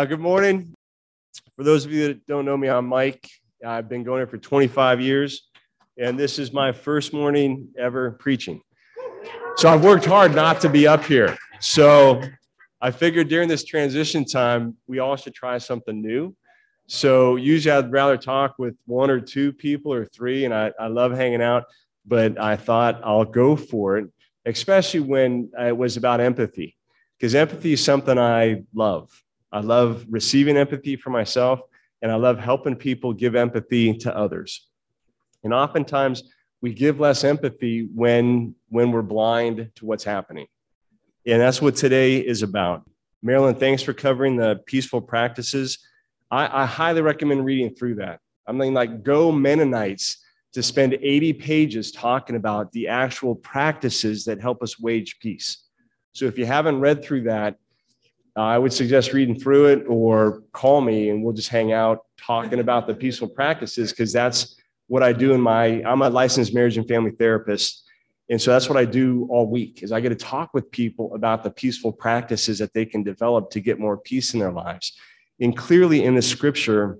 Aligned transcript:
Uh, 0.00 0.04
good 0.04 0.20
morning. 0.20 0.72
For 1.56 1.64
those 1.64 1.84
of 1.84 1.90
you 1.90 2.06
that 2.06 2.24
don't 2.28 2.44
know 2.44 2.56
me, 2.56 2.68
I'm 2.68 2.86
Mike. 2.86 3.28
I've 3.66 3.88
been 3.88 4.04
going 4.04 4.20
here 4.20 4.28
for 4.28 4.38
25 4.38 5.00
years, 5.00 5.50
and 5.98 6.16
this 6.16 6.38
is 6.38 6.52
my 6.52 6.70
first 6.70 7.12
morning 7.12 7.66
ever 7.76 8.12
preaching. 8.12 8.60
So 9.56 9.68
I've 9.68 9.82
worked 9.82 10.04
hard 10.04 10.36
not 10.36 10.60
to 10.60 10.68
be 10.68 10.86
up 10.86 11.02
here. 11.02 11.36
So 11.58 12.22
I 12.80 12.92
figured 12.92 13.26
during 13.26 13.48
this 13.48 13.64
transition 13.64 14.24
time, 14.24 14.76
we 14.86 15.00
all 15.00 15.16
should 15.16 15.34
try 15.34 15.58
something 15.58 16.00
new. 16.00 16.32
So 16.86 17.34
usually 17.34 17.72
I'd 17.72 17.90
rather 17.90 18.16
talk 18.16 18.54
with 18.56 18.76
one 18.86 19.10
or 19.10 19.18
two 19.18 19.52
people 19.52 19.92
or 19.92 20.04
three, 20.04 20.44
and 20.44 20.54
I, 20.54 20.70
I 20.78 20.86
love 20.86 21.10
hanging 21.10 21.42
out, 21.42 21.64
but 22.06 22.40
I 22.40 22.54
thought 22.54 23.00
I'll 23.02 23.24
go 23.24 23.56
for 23.56 23.98
it, 23.98 24.08
especially 24.46 25.00
when 25.00 25.50
it 25.58 25.76
was 25.76 25.96
about 25.96 26.20
empathy, 26.20 26.76
because 27.18 27.34
empathy 27.34 27.72
is 27.72 27.82
something 27.82 28.16
I 28.16 28.62
love. 28.72 29.10
I 29.52 29.60
love 29.60 30.04
receiving 30.08 30.56
empathy 30.56 30.96
for 30.96 31.10
myself, 31.10 31.60
and 32.02 32.12
I 32.12 32.16
love 32.16 32.38
helping 32.38 32.76
people 32.76 33.12
give 33.12 33.34
empathy 33.34 33.96
to 33.98 34.16
others. 34.16 34.68
And 35.44 35.54
oftentimes, 35.54 36.24
we 36.60 36.74
give 36.74 37.00
less 37.00 37.24
empathy 37.24 37.88
when, 37.94 38.54
when 38.68 38.90
we're 38.90 39.02
blind 39.02 39.70
to 39.76 39.86
what's 39.86 40.04
happening. 40.04 40.46
And 41.26 41.40
that's 41.40 41.62
what 41.62 41.76
today 41.76 42.18
is 42.18 42.42
about. 42.42 42.88
Marilyn, 43.22 43.54
thanks 43.54 43.82
for 43.82 43.92
covering 43.92 44.36
the 44.36 44.60
peaceful 44.66 45.00
practices. 45.00 45.78
I, 46.30 46.62
I 46.62 46.66
highly 46.66 47.00
recommend 47.00 47.44
reading 47.44 47.74
through 47.74 47.96
that. 47.96 48.20
I 48.46 48.52
mean, 48.52 48.74
like, 48.74 49.02
go 49.02 49.30
Mennonites 49.30 50.18
to 50.52 50.62
spend 50.62 50.94
80 50.94 51.34
pages 51.34 51.92
talking 51.92 52.36
about 52.36 52.72
the 52.72 52.88
actual 52.88 53.34
practices 53.34 54.24
that 54.24 54.40
help 54.40 54.62
us 54.62 54.80
wage 54.80 55.18
peace. 55.20 55.64
So 56.12 56.24
if 56.24 56.38
you 56.38 56.46
haven't 56.46 56.80
read 56.80 57.04
through 57.04 57.24
that, 57.24 57.56
uh, 58.38 58.42
I 58.42 58.56
would 58.56 58.72
suggest 58.72 59.12
reading 59.12 59.36
through 59.36 59.66
it 59.66 59.84
or 59.88 60.44
call 60.52 60.80
me 60.80 61.10
and 61.10 61.24
we'll 61.24 61.34
just 61.34 61.48
hang 61.48 61.72
out 61.72 62.04
talking 62.16 62.60
about 62.60 62.86
the 62.86 62.94
peaceful 62.94 63.26
practices 63.26 63.90
because 63.90 64.12
that's 64.12 64.54
what 64.86 65.02
I 65.02 65.12
do 65.12 65.32
in 65.32 65.40
my 65.40 65.82
I'm 65.82 66.02
a 66.02 66.08
licensed 66.08 66.54
marriage 66.54 66.76
and 66.76 66.86
family 66.86 67.10
therapist. 67.10 67.82
And 68.30 68.40
so 68.40 68.52
that's 68.52 68.68
what 68.68 68.78
I 68.78 68.84
do 68.84 69.26
all 69.28 69.50
week 69.50 69.82
is 69.82 69.90
I 69.90 70.00
get 70.00 70.10
to 70.10 70.14
talk 70.14 70.54
with 70.54 70.70
people 70.70 71.12
about 71.16 71.42
the 71.42 71.50
peaceful 71.50 71.90
practices 71.90 72.60
that 72.60 72.72
they 72.74 72.84
can 72.84 73.02
develop 73.02 73.50
to 73.50 73.60
get 73.60 73.80
more 73.80 73.96
peace 73.96 74.34
in 74.34 74.40
their 74.40 74.52
lives. 74.52 74.96
And 75.40 75.56
clearly 75.56 76.04
in 76.04 76.14
the 76.14 76.22
scripture, 76.22 76.98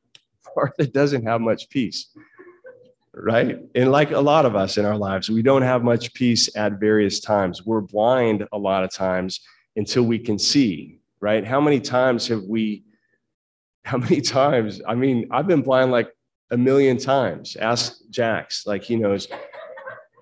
Martha 0.56 0.86
doesn't 0.86 1.24
have 1.24 1.42
much 1.42 1.68
peace. 1.68 2.16
Right. 3.12 3.58
And 3.74 3.92
like 3.92 4.12
a 4.12 4.20
lot 4.20 4.46
of 4.46 4.56
us 4.56 4.78
in 4.78 4.86
our 4.86 4.96
lives, 4.96 5.28
we 5.28 5.42
don't 5.42 5.62
have 5.62 5.84
much 5.84 6.14
peace 6.14 6.48
at 6.56 6.80
various 6.80 7.20
times. 7.20 7.66
We're 7.66 7.82
blind 7.82 8.46
a 8.52 8.58
lot 8.58 8.84
of 8.84 8.90
times 8.90 9.40
until 9.78 10.02
we 10.02 10.18
can 10.18 10.38
see, 10.38 10.98
right? 11.20 11.46
How 11.46 11.60
many 11.60 11.80
times 11.80 12.26
have 12.26 12.42
we, 12.42 12.84
how 13.84 13.96
many 13.96 14.20
times? 14.38 14.82
I 14.86 14.94
mean, 14.94 15.28
I've 15.30 15.46
been 15.46 15.62
blind 15.62 15.92
like 15.92 16.12
a 16.50 16.56
million 16.56 16.98
times. 16.98 17.56
Ask 17.56 17.98
Jax, 18.10 18.66
like 18.66 18.82
he 18.82 18.96
knows, 18.96 19.28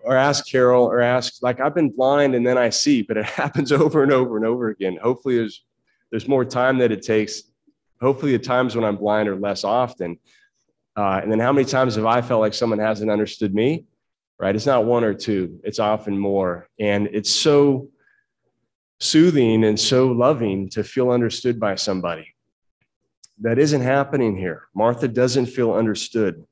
or 0.05 0.15
ask 0.15 0.47
Carol, 0.47 0.85
or 0.85 1.01
ask, 1.01 1.43
like 1.43 1.59
I've 1.59 1.75
been 1.75 1.91
blind 1.91 2.35
and 2.35 2.47
then 2.47 2.59
I 2.59 2.69
see, 2.69 3.03
but 3.03 3.17
it 3.17 3.25
happens 3.43 3.73
over 3.73 4.03
and 4.03 4.13
over 4.13 4.37
and 4.37 4.47
over 4.47 4.69
again. 4.69 4.99
Hopefully, 5.03 5.39
there's 5.39 5.65
there's 6.11 6.29
more 6.29 6.45
time 6.45 6.79
that 6.79 6.93
it 6.93 7.03
takes. 7.03 7.43
Hopefully, 8.01 8.33
the 8.33 8.39
times 8.39 8.77
when 8.77 8.85
I'm 8.85 8.97
blind 8.97 9.29
are 9.29 9.37
less 9.37 9.65
often. 9.65 10.19
Uh, 10.95 11.21
and 11.23 11.31
then 11.31 11.41
how 11.41 11.53
many 11.53 11.67
times 11.67 11.97
have 11.97 12.07
I 12.07 12.23
felt 12.23 12.41
like 12.41 12.55
someone 12.55 12.79
hasn't 12.79 13.11
understood 13.11 13.55
me? 13.55 13.85
Right? 14.39 14.55
It's 14.55 14.67
not 14.67 14.85
one 14.85 15.03
or 15.03 15.15
two, 15.15 15.61
it's 15.65 15.79
often 15.79 16.17
more. 16.17 16.69
And 16.79 17.09
it's 17.13 17.31
so 17.31 17.89
soothing 18.99 19.65
and 19.65 19.79
so 19.79 20.09
loving 20.09 20.69
to 20.71 20.83
feel 20.83 21.11
understood 21.11 21.61
by 21.61 21.75
somebody. 21.75 22.35
That 23.41 23.59
isn't 23.59 23.83
happening 23.83 24.37
here. 24.37 24.69
Martha 24.75 25.09
doesn't 25.09 25.47
feel 25.47 25.75
understood. 25.75 26.45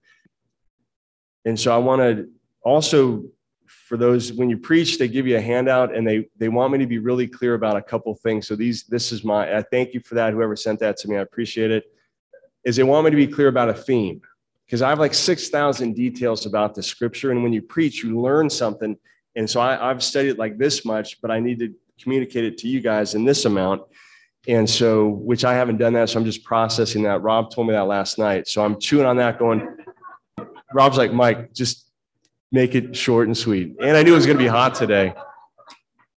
And 1.44 1.58
so 1.58 1.74
I 1.74 1.78
want 1.78 2.00
to 2.02 2.28
also, 2.62 3.24
for 3.66 3.96
those, 3.96 4.32
when 4.32 4.50
you 4.50 4.58
preach, 4.58 4.98
they 4.98 5.08
give 5.08 5.26
you 5.26 5.36
a 5.36 5.40
handout 5.40 5.94
and 5.94 6.06
they, 6.06 6.28
they 6.36 6.48
want 6.48 6.72
me 6.72 6.78
to 6.78 6.86
be 6.86 6.98
really 6.98 7.26
clear 7.26 7.54
about 7.54 7.76
a 7.76 7.82
couple 7.82 8.14
things. 8.14 8.46
So 8.46 8.56
these, 8.56 8.84
this 8.84 9.12
is 9.12 9.24
my, 9.24 9.56
I 9.56 9.62
thank 9.62 9.94
you 9.94 10.00
for 10.00 10.14
that. 10.14 10.32
Whoever 10.32 10.56
sent 10.56 10.80
that 10.80 10.96
to 10.98 11.08
me, 11.08 11.16
I 11.16 11.20
appreciate 11.20 11.70
it. 11.70 11.84
Is 12.64 12.76
they 12.76 12.82
want 12.82 13.04
me 13.04 13.10
to 13.10 13.16
be 13.16 13.26
clear 13.26 13.48
about 13.48 13.68
a 13.68 13.74
theme 13.74 14.22
because 14.66 14.80
I 14.80 14.88
have 14.88 14.98
like 14.98 15.12
6,000 15.12 15.94
details 15.94 16.46
about 16.46 16.74
the 16.74 16.82
scripture. 16.82 17.30
And 17.30 17.42
when 17.42 17.52
you 17.52 17.60
preach, 17.60 18.02
you 18.02 18.18
learn 18.18 18.48
something. 18.48 18.96
And 19.36 19.48
so 19.48 19.60
I, 19.60 19.90
I've 19.90 20.02
studied 20.02 20.38
like 20.38 20.56
this 20.56 20.84
much, 20.84 21.20
but 21.20 21.30
I 21.30 21.40
need 21.40 21.58
to 21.58 21.74
communicate 22.00 22.44
it 22.44 22.58
to 22.58 22.68
you 22.68 22.80
guys 22.80 23.14
in 23.14 23.24
this 23.24 23.44
amount. 23.44 23.82
And 24.46 24.68
so, 24.68 25.08
which 25.08 25.44
I 25.44 25.54
haven't 25.54 25.78
done 25.78 25.94
that. 25.94 26.10
So 26.10 26.18
I'm 26.18 26.24
just 26.26 26.44
processing 26.44 27.02
that. 27.04 27.22
Rob 27.22 27.50
told 27.50 27.66
me 27.66 27.72
that 27.72 27.86
last 27.86 28.18
night. 28.18 28.46
So 28.46 28.64
I'm 28.64 28.78
chewing 28.78 29.06
on 29.06 29.16
that 29.16 29.38
going, 29.38 29.76
Rob's 30.74 30.98
like, 30.98 31.12
Mike, 31.12 31.54
just 31.54 31.88
make 32.52 32.74
it 32.74 32.94
short 32.94 33.26
and 33.26 33.36
sweet. 33.36 33.76
And 33.80 33.96
I 33.96 34.02
knew 34.02 34.12
it 34.12 34.16
was 34.16 34.26
going 34.26 34.38
to 34.38 34.44
be 34.44 34.48
hot 34.48 34.74
today. 34.74 35.14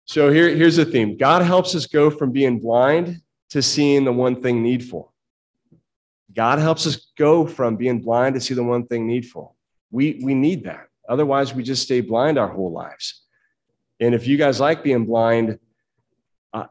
So 0.07 0.31
here, 0.31 0.55
here's 0.55 0.77
the 0.77 0.85
theme 0.85 1.17
God 1.17 1.43
helps 1.43 1.75
us 1.75 1.87
go 1.87 2.11
from 2.11 2.31
being 2.31 2.59
blind 2.61 3.21
to 3.51 3.63
seeing 3.63 4.05
the 4.05 4.13
one 4.13 4.43
thing 4.43 4.63
needful. 4.63 5.13
God 6.35 6.59
helps 6.59 6.87
us 6.87 7.13
go 7.17 7.47
from 7.47 7.77
being 7.77 8.01
blind 8.01 8.35
to 8.35 8.41
see 8.41 8.55
the 8.55 8.65
one 8.65 8.87
thing 8.87 9.07
needful. 9.07 9.55
We, 9.91 10.21
we 10.23 10.35
need 10.35 10.65
that. 10.65 10.89
Otherwise, 11.09 11.55
we 11.55 11.63
just 11.63 11.83
stay 11.83 12.01
blind 12.01 12.39
our 12.39 12.49
whole 12.49 12.73
lives. 12.73 13.24
And 14.01 14.15
if 14.15 14.27
you 14.27 14.37
guys 14.37 14.61
like 14.61 14.83
being 14.83 15.07
blind, 15.07 15.59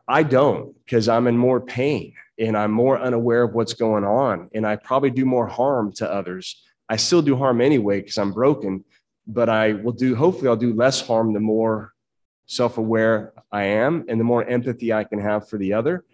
I 0.08 0.24
don't 0.24 0.74
because 0.86 1.10
I'm 1.10 1.28
in 1.28 1.38
more 1.38 1.60
pain 1.60 2.14
and 2.40 2.58
I'm 2.58 2.72
more 2.72 3.00
unaware 3.00 3.44
of 3.44 3.54
what's 3.54 3.74
going 3.74 4.06
on. 4.06 4.50
And 4.54 4.66
I 4.66 4.78
probably 4.78 5.10
do 5.10 5.26
more 5.26 5.48
harm 5.48 5.92
to 5.94 6.12
others. 6.12 6.62
I 6.88 6.96
still 6.96 7.22
do 7.22 7.36
harm 7.36 7.60
anyway 7.60 8.00
because 8.00 8.18
I'm 8.18 8.32
broken, 8.32 8.84
but 9.28 9.50
I 9.50 9.74
will 9.74 9.92
do, 9.92 10.16
hopefully, 10.16 10.48
I'll 10.48 10.56
do 10.56 10.74
less 10.74 11.06
harm 11.06 11.34
the 11.34 11.40
more 11.40 11.94
self 12.46 12.78
aware 12.78 13.34
I 13.52 13.64
am 13.64 14.06
and 14.08 14.20
the 14.20 14.26
more 14.26 14.46
empathy 14.46 14.94
I 14.94 15.04
can 15.04 15.20
have 15.20 15.50
for 15.50 15.58
the 15.58 15.74
other. 15.74 16.06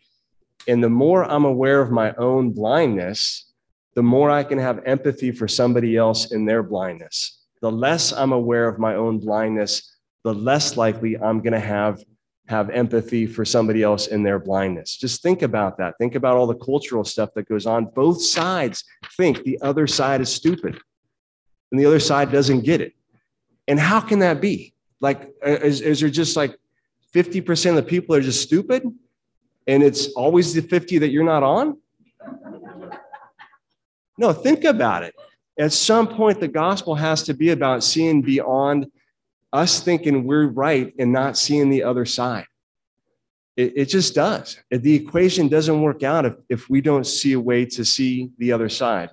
And 0.68 0.84
the 0.84 0.90
more 0.90 1.24
I'm 1.24 1.46
aware 1.46 1.81
of 1.81 1.92
my 1.92 2.14
own 2.16 2.52
blindness, 2.52 3.52
the 3.96 4.03
more 4.03 4.30
I 4.30 4.44
can 4.44 4.58
have 4.58 4.84
empathy 4.86 5.31
for 5.31 5.48
somebody 5.48 5.96
else 5.96 6.31
in 6.31 6.46
their 6.46 6.64
blindness. 6.64 7.40
The 7.62 7.72
less 7.72 8.14
I'm 8.14 8.31
aware 8.31 8.68
of 8.68 8.80
my 8.80 8.96
own 8.96 9.19
blindness, 9.19 9.96
the 10.34 10.40
less 10.40 10.78
likely 10.78 11.17
I'm 11.17 11.40
going 11.40 11.53
to 11.53 11.59
have 11.59 12.03
have 12.47 12.69
empathy 12.72 13.28
for 13.28 13.45
somebody 13.45 13.84
else 13.84 14.07
in 14.07 14.23
their 14.23 14.40
blindness. 14.40 14.97
Just 14.97 15.22
think 15.22 15.44
about 15.44 15.78
that. 15.78 15.95
Think 16.00 16.16
about 16.16 16.35
all 16.35 16.47
the 16.47 16.56
cultural 16.56 17.03
stuff 17.03 17.29
that 17.35 17.47
goes 17.47 17.67
on. 17.67 17.85
Both 17.85 18.23
sides 18.23 18.84
think 19.18 19.44
the 19.44 19.59
other 19.62 19.85
side 19.85 20.19
is 20.19 20.34
stupid 20.34 20.79
and 21.72 21.79
the 21.79 21.85
other 21.85 22.00
side 22.00 22.31
doesn't 22.31 22.62
get 22.62 22.81
it. 22.81 22.94
And 23.68 23.79
how 23.79 24.00
can 24.00 24.19
that 24.19 24.41
be? 24.41 24.73
Like, 25.00 25.31
uh, 25.45 25.51
is, 25.51 25.81
is 25.81 26.00
there 26.00 26.09
just 26.09 26.35
like 26.35 26.56
50% 27.13 27.69
of 27.69 27.75
the 27.75 27.84
people 27.84 28.16
are 28.16 28.22
just 28.22 28.41
stupid 28.41 28.84
and 29.68 29.84
it's 29.84 30.07
always 30.13 30.51
the 30.51 30.62
50 30.62 30.97
that 31.00 31.09
you're 31.09 31.23
not 31.23 31.44
on? 31.44 31.78
No, 34.18 34.34
think 34.34 34.63
about 34.63 35.03
it. 35.03 35.13
At 35.59 35.72
some 35.72 36.07
point, 36.07 36.39
the 36.39 36.47
gospel 36.47 36.95
has 36.95 37.22
to 37.23 37.35
be 37.35 37.50
about 37.50 37.84
seeing 37.84 38.23
beyond 38.23 38.88
us 39.52 39.82
thinking 39.82 40.26
we're 40.26 40.48
right 40.48 40.94
and 41.00 41.12
not 41.12 41.38
seeing 41.38 41.70
the 41.70 41.84
other 41.84 42.06
side. 42.06 42.46
It, 43.58 43.74
it 43.76 43.86
just 43.86 44.16
does. 44.16 44.58
The 44.72 44.96
equation 44.96 45.48
doesn't 45.48 45.82
work 45.82 46.04
out 46.04 46.26
if, 46.26 46.34
if 46.50 46.70
we 46.70 46.82
don't 46.82 47.06
see 47.06 47.34
a 47.34 47.40
way 47.40 47.66
to 47.66 47.84
see 47.84 48.32
the 48.38 48.52
other 48.52 48.70
side. 48.70 49.10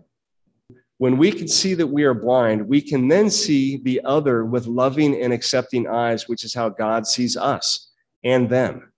When 0.98 1.18
we 1.18 1.30
can 1.30 1.48
see 1.48 1.74
that 1.74 1.86
we 1.86 2.04
are 2.04 2.14
blind, 2.14 2.66
we 2.66 2.80
can 2.80 3.08
then 3.08 3.28
see 3.28 3.78
the 3.78 4.00
other 4.04 4.44
with 4.44 4.66
loving 4.66 5.20
and 5.20 5.32
accepting 5.32 5.86
eyes, 5.86 6.28
which 6.28 6.44
is 6.44 6.54
how 6.54 6.70
God 6.70 7.06
sees 7.06 7.36
us 7.36 7.90
and 8.24 8.48
them. 8.48 8.92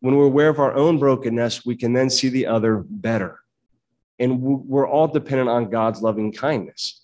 When 0.00 0.16
we're 0.16 0.26
aware 0.26 0.50
of 0.50 0.58
our 0.58 0.74
own 0.74 0.98
brokenness, 0.98 1.64
we 1.64 1.74
can 1.74 1.92
then 1.92 2.10
see 2.10 2.28
the 2.28 2.46
other 2.46 2.84
better. 2.88 3.40
And 4.18 4.40
we're 4.42 4.88
all 4.88 5.08
dependent 5.08 5.48
on 5.48 5.70
God's 5.70 6.02
loving 6.02 6.32
kindness. 6.32 6.97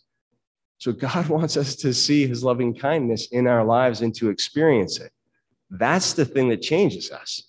So 0.79 0.93
God 0.93 1.29
wants 1.29 1.57
us 1.57 1.77
to 1.77 1.93
see 1.93 2.27
his 2.27 2.45
loving 2.45 2.75
kindness 2.75 3.29
in 3.29 3.47
our 3.47 3.65
lives 3.65 4.01
and 4.01 4.15
to 4.17 4.31
experience 4.31 4.99
it. 5.01 5.13
That's 5.71 6.13
the 6.13 6.25
thing 6.25 6.49
that 6.51 6.63
changes 6.63 7.11
us. 7.11 7.45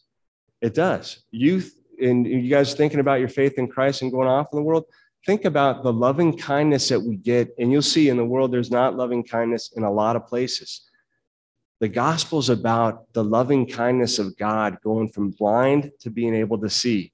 It 0.61 0.73
does. 0.73 1.23
Youth, 1.31 1.79
and 2.01 2.25
you 2.25 2.49
guys 2.49 2.73
thinking 2.73 2.99
about 2.99 3.19
your 3.19 3.29
faith 3.29 3.57
in 3.57 3.67
Christ 3.67 4.01
and 4.01 4.11
going 4.11 4.27
off 4.27 4.47
in 4.51 4.57
the 4.57 4.63
world, 4.63 4.85
think 5.25 5.45
about 5.45 5.83
the 5.83 5.93
loving 5.93 6.37
kindness 6.37 6.89
that 6.89 6.99
we 6.99 7.17
get. 7.17 7.53
And 7.59 7.71
you'll 7.71 7.81
see 7.81 8.09
in 8.09 8.17
the 8.17 8.25
world, 8.25 8.51
there's 8.51 8.71
not 8.71 8.95
loving 8.95 9.23
kindness 9.23 9.73
in 9.75 9.83
a 9.83 9.91
lot 9.91 10.15
of 10.15 10.27
places. 10.27 10.89
The 11.81 11.87
gospel 11.89 12.39
is 12.39 12.49
about 12.49 13.11
the 13.13 13.23
loving 13.23 13.67
kindness 13.67 14.17
of 14.17 14.37
God 14.37 14.77
going 14.81 15.09
from 15.09 15.31
blind 15.31 15.91
to 15.99 16.09
being 16.09 16.33
able 16.33 16.57
to 16.59 16.69
see. 16.69 17.11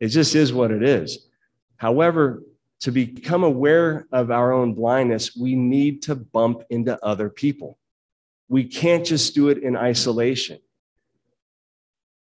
It 0.00 0.08
just 0.08 0.34
is 0.34 0.52
what 0.52 0.72
it 0.72 0.82
is. 0.82 1.28
However, 1.76 2.42
to 2.80 2.90
become 2.90 3.44
aware 3.44 4.06
of 4.10 4.30
our 4.30 4.52
own 4.52 4.74
blindness, 4.74 5.36
we 5.36 5.54
need 5.54 6.02
to 6.02 6.14
bump 6.14 6.62
into 6.70 7.02
other 7.04 7.28
people. 7.28 7.78
We 8.48 8.64
can't 8.64 9.04
just 9.04 9.34
do 9.34 9.48
it 9.48 9.58
in 9.58 9.76
isolation. 9.76 10.58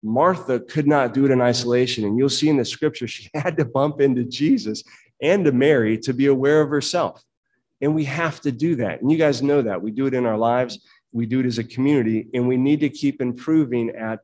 Martha 0.02 0.60
could 0.60 0.86
not 0.86 1.12
do 1.12 1.24
it 1.24 1.30
in 1.30 1.40
isolation. 1.40 2.04
And 2.04 2.16
you'll 2.16 2.28
see 2.28 2.48
in 2.48 2.56
the 2.56 2.64
scripture, 2.64 3.06
she 3.06 3.30
had 3.34 3.56
to 3.58 3.64
bump 3.64 4.00
into 4.00 4.24
Jesus 4.24 4.82
and 5.20 5.44
to 5.44 5.52
Mary 5.52 5.98
to 5.98 6.14
be 6.14 6.26
aware 6.26 6.60
of 6.60 6.70
herself. 6.70 7.22
And 7.80 7.94
we 7.94 8.04
have 8.04 8.40
to 8.42 8.52
do 8.52 8.76
that. 8.76 9.02
And 9.02 9.10
you 9.10 9.18
guys 9.18 9.42
know 9.42 9.62
that. 9.62 9.82
We 9.82 9.90
do 9.90 10.06
it 10.06 10.14
in 10.14 10.26
our 10.26 10.38
lives, 10.38 10.80
we 11.12 11.26
do 11.26 11.40
it 11.40 11.46
as 11.46 11.58
a 11.58 11.64
community, 11.64 12.28
and 12.34 12.46
we 12.46 12.56
need 12.56 12.80
to 12.80 12.88
keep 12.88 13.20
improving 13.20 13.90
at 13.90 14.20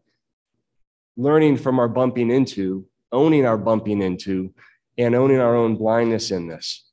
learning 1.17 1.57
from 1.57 1.79
our 1.79 1.89
bumping 1.89 2.31
into, 2.31 2.87
owning 3.13 3.47
our 3.47 3.57
bumping 3.57 4.03
into, 4.03 4.53
and 4.99 5.15
owning 5.15 5.41
our 5.41 5.57
own 5.57 5.77
blindness 5.77 6.31
in 6.31 6.47
this. 6.47 6.85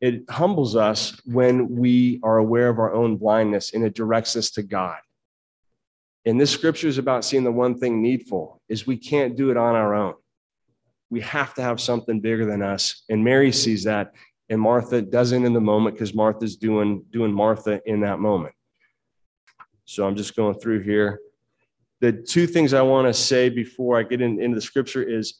It 0.00 0.24
humbles 0.28 0.76
us 0.76 1.20
when 1.24 1.76
we 1.76 2.20
are 2.22 2.38
aware 2.38 2.68
of 2.68 2.78
our 2.78 2.94
own 2.94 3.16
blindness 3.16 3.72
and 3.72 3.84
it 3.84 3.94
directs 3.94 4.36
us 4.36 4.50
to 4.52 4.62
God. 4.62 4.98
And 6.26 6.40
this 6.40 6.50
scripture 6.50 6.88
is 6.88 6.98
about 6.98 7.24
seeing 7.24 7.44
the 7.44 7.52
one 7.52 7.78
thing 7.78 8.02
needful 8.02 8.60
is 8.68 8.86
we 8.86 8.96
can't 8.96 9.36
do 9.36 9.50
it 9.50 9.56
on 9.56 9.74
our 9.74 9.94
own. 9.94 10.14
We 11.08 11.20
have 11.20 11.54
to 11.54 11.62
have 11.62 11.80
something 11.80 12.20
bigger 12.20 12.44
than 12.44 12.62
us. 12.62 13.04
And 13.08 13.22
Mary 13.22 13.52
sees 13.52 13.84
that 13.84 14.12
and 14.48 14.60
Martha 14.60 15.02
doesn't 15.02 15.44
in 15.44 15.52
the 15.52 15.60
moment 15.60 15.96
because 15.96 16.14
Martha's 16.14 16.56
doing 16.56 17.04
doing 17.10 17.32
Martha 17.32 17.80
in 17.86 18.00
that 18.00 18.20
moment. 18.20 18.54
So 19.84 20.06
I'm 20.06 20.16
just 20.16 20.36
going 20.36 20.58
through 20.58 20.82
here. 20.82 21.20
The 22.00 22.12
two 22.12 22.46
things 22.46 22.74
I 22.74 22.82
want 22.82 23.06
to 23.06 23.14
say 23.14 23.48
before 23.48 23.98
I 23.98 24.02
get 24.02 24.20
in, 24.20 24.40
into 24.40 24.56
the 24.56 24.60
scripture 24.60 25.02
is 25.02 25.38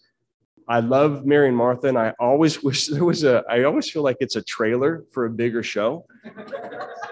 I 0.69 0.81
love 0.81 1.25
Mary 1.25 1.49
and 1.49 1.57
Martha, 1.57 1.89
and 1.89 1.99
I 1.99 2.13
always 2.19 2.63
wish 2.63 2.87
there 2.89 3.05
was 3.05 3.25
a, 3.25 3.45
I 3.49 3.65
always 3.65 3.91
feel 3.91 4.03
like 4.03 4.17
it's 4.21 4.37
a 4.37 4.43
trailer 4.43 5.05
for 5.13 5.27
a 5.27 5.31
bigger 5.31 5.63
show. 5.63 6.07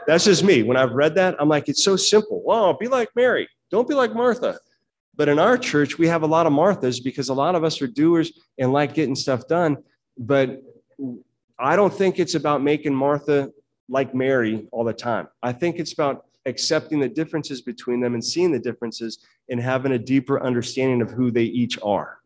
That's 0.07 0.25
just 0.25 0.45
me. 0.45 0.63
When 0.63 0.77
I've 0.77 0.93
read 0.93 1.15
that, 1.17 1.37
I'm 1.39 1.49
like, 1.49 1.69
it's 1.69 1.85
so 1.85 1.97
simple. 1.97 2.43
Well, 2.45 2.75
be 2.75 2.89
like 2.89 3.09
Mary, 3.15 3.49
don't 3.71 3.89
be 3.89 3.95
like 3.95 4.15
Martha. 4.15 4.59
But 5.17 5.29
in 5.29 5.39
our 5.39 5.57
church, 5.57 5.97
we 5.97 6.09
have 6.09 6.23
a 6.23 6.27
lot 6.27 6.47
of 6.47 6.53
Marthas 6.53 7.03
because 7.03 7.29
a 7.29 7.35
lot 7.35 7.55
of 7.55 7.63
us 7.63 7.81
are 7.81 7.87
doers 7.87 8.33
and 8.59 8.73
like 8.73 8.95
getting 8.95 9.15
stuff 9.15 9.47
done. 9.47 9.77
But 10.19 10.61
I 11.59 11.77
don't 11.77 11.95
think 11.95 12.19
it's 12.19 12.35
about 12.35 12.63
making 12.63 12.95
Martha 12.95 13.53
like 13.89 14.15
Mary 14.15 14.67
all 14.73 14.83
the 14.83 14.93
time. 14.93 15.29
I 15.43 15.53
think 15.53 15.79
it's 15.79 15.93
about 15.93 16.27
accepting 16.47 16.99
the 16.99 17.09
differences 17.09 17.63
between 17.63 18.01
them 18.01 18.15
and 18.15 18.25
seeing 18.25 18.51
the 18.51 18.59
differences 18.59 19.21
and 19.49 19.61
having 19.61 19.93
a 19.93 19.99
deeper 19.99 20.43
understanding 20.43 21.01
of 21.01 21.11
who 21.11 21.31
they 21.31 21.45
each 21.45 21.79
are. 21.83 22.19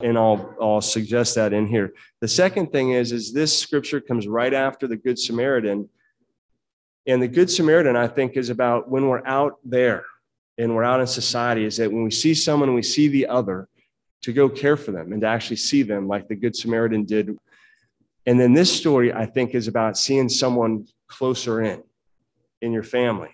And 0.00 0.18
I'll, 0.18 0.54
I'll 0.60 0.80
suggest 0.80 1.36
that 1.36 1.52
in 1.52 1.66
here. 1.66 1.94
The 2.20 2.28
second 2.28 2.72
thing 2.72 2.90
is, 2.90 3.12
is 3.12 3.32
this 3.32 3.56
scripture 3.56 4.00
comes 4.00 4.26
right 4.26 4.52
after 4.52 4.86
the 4.86 4.96
Good 4.96 5.18
Samaritan. 5.18 5.88
And 7.06 7.22
the 7.22 7.28
Good 7.28 7.50
Samaritan, 7.50 7.96
I 7.96 8.08
think, 8.08 8.36
is 8.36 8.50
about 8.50 8.88
when 8.88 9.08
we're 9.08 9.26
out 9.26 9.58
there 9.64 10.04
and 10.58 10.74
we're 10.74 10.84
out 10.84 11.00
in 11.00 11.06
society, 11.06 11.64
is 11.64 11.76
that 11.76 11.92
when 11.92 12.04
we 12.04 12.10
see 12.10 12.34
someone 12.34 12.74
we 12.74 12.82
see 12.82 13.08
the 13.08 13.26
other, 13.26 13.68
to 14.22 14.32
go 14.32 14.48
care 14.48 14.76
for 14.76 14.90
them 14.90 15.12
and 15.12 15.20
to 15.20 15.26
actually 15.26 15.56
see 15.56 15.82
them 15.82 16.08
like 16.08 16.28
the 16.28 16.34
Good 16.34 16.56
Samaritan 16.56 17.04
did 17.04 17.36
and 18.26 18.40
then 18.40 18.54
this 18.54 18.74
story, 18.74 19.12
I 19.12 19.26
think, 19.26 19.54
is 19.54 19.68
about 19.68 19.98
seeing 19.98 20.28
someone 20.28 20.86
closer 21.08 21.62
in, 21.62 21.82
in 22.62 22.72
your 22.72 22.82
family, 22.82 23.30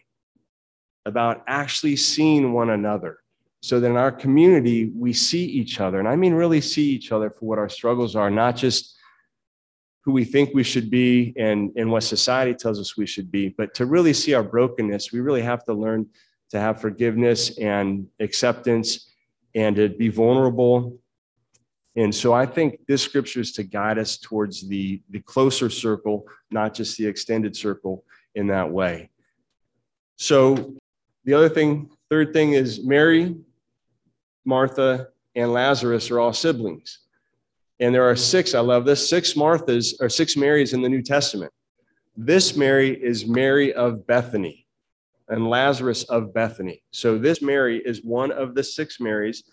about 1.06 1.44
actually 1.46 1.96
seeing 1.96 2.52
one 2.52 2.70
another. 2.70 3.18
So 3.62 3.78
that 3.78 3.86
in 3.86 3.96
our 3.96 4.12
community, 4.12 4.90
we 4.94 5.12
see 5.12 5.44
each 5.44 5.80
other. 5.80 5.98
And 5.98 6.08
I 6.08 6.16
mean, 6.16 6.32
really 6.32 6.60
see 6.60 6.90
each 6.90 7.12
other 7.12 7.30
for 7.30 7.44
what 7.46 7.58
our 7.58 7.68
struggles 7.68 8.16
are, 8.16 8.30
not 8.30 8.56
just 8.56 8.96
who 10.02 10.12
we 10.12 10.24
think 10.24 10.50
we 10.54 10.62
should 10.62 10.90
be 10.90 11.34
and, 11.36 11.70
and 11.76 11.90
what 11.90 12.02
society 12.02 12.54
tells 12.54 12.80
us 12.80 12.96
we 12.96 13.06
should 13.06 13.30
be, 13.30 13.50
but 13.50 13.74
to 13.74 13.84
really 13.84 14.14
see 14.14 14.32
our 14.32 14.42
brokenness, 14.42 15.12
we 15.12 15.20
really 15.20 15.42
have 15.42 15.62
to 15.64 15.74
learn 15.74 16.06
to 16.50 16.58
have 16.58 16.80
forgiveness 16.80 17.58
and 17.58 18.06
acceptance 18.18 19.12
and 19.54 19.76
to 19.76 19.90
be 19.90 20.08
vulnerable 20.08 20.98
and 21.96 22.14
so 22.14 22.32
I 22.32 22.46
think 22.46 22.80
this 22.86 23.02
scripture 23.02 23.40
is 23.40 23.52
to 23.52 23.64
guide 23.64 23.98
us 23.98 24.16
towards 24.16 24.66
the, 24.68 25.02
the 25.10 25.20
closer 25.20 25.68
circle, 25.68 26.26
not 26.50 26.72
just 26.72 26.96
the 26.96 27.06
extended 27.06 27.56
circle 27.56 28.04
in 28.34 28.46
that 28.46 28.70
way. 28.70 29.10
So 30.16 30.76
the 31.24 31.34
other 31.34 31.48
thing, 31.48 31.90
third 32.08 32.32
thing 32.32 32.52
is 32.52 32.84
Mary, 32.84 33.34
Martha, 34.44 35.08
and 35.34 35.52
Lazarus 35.52 36.10
are 36.10 36.20
all 36.20 36.32
siblings. 36.32 37.00
And 37.78 37.94
there 37.94 38.08
are 38.08 38.16
six, 38.16 38.54
I 38.54 38.60
love 38.60 38.84
this, 38.84 39.08
six 39.08 39.34
Marthas 39.34 39.94
or 40.00 40.08
six 40.08 40.36
Marys 40.36 40.72
in 40.72 40.82
the 40.82 40.88
New 40.88 41.02
Testament. 41.02 41.52
This 42.16 42.56
Mary 42.56 42.90
is 42.90 43.26
Mary 43.26 43.72
of 43.72 44.06
Bethany 44.06 44.66
and 45.28 45.48
Lazarus 45.48 46.02
of 46.04 46.34
Bethany. 46.34 46.82
So 46.90 47.16
this 47.16 47.40
Mary 47.40 47.78
is 47.78 48.02
one 48.04 48.32
of 48.32 48.54
the 48.54 48.64
six 48.64 49.00
Marys 49.00 49.44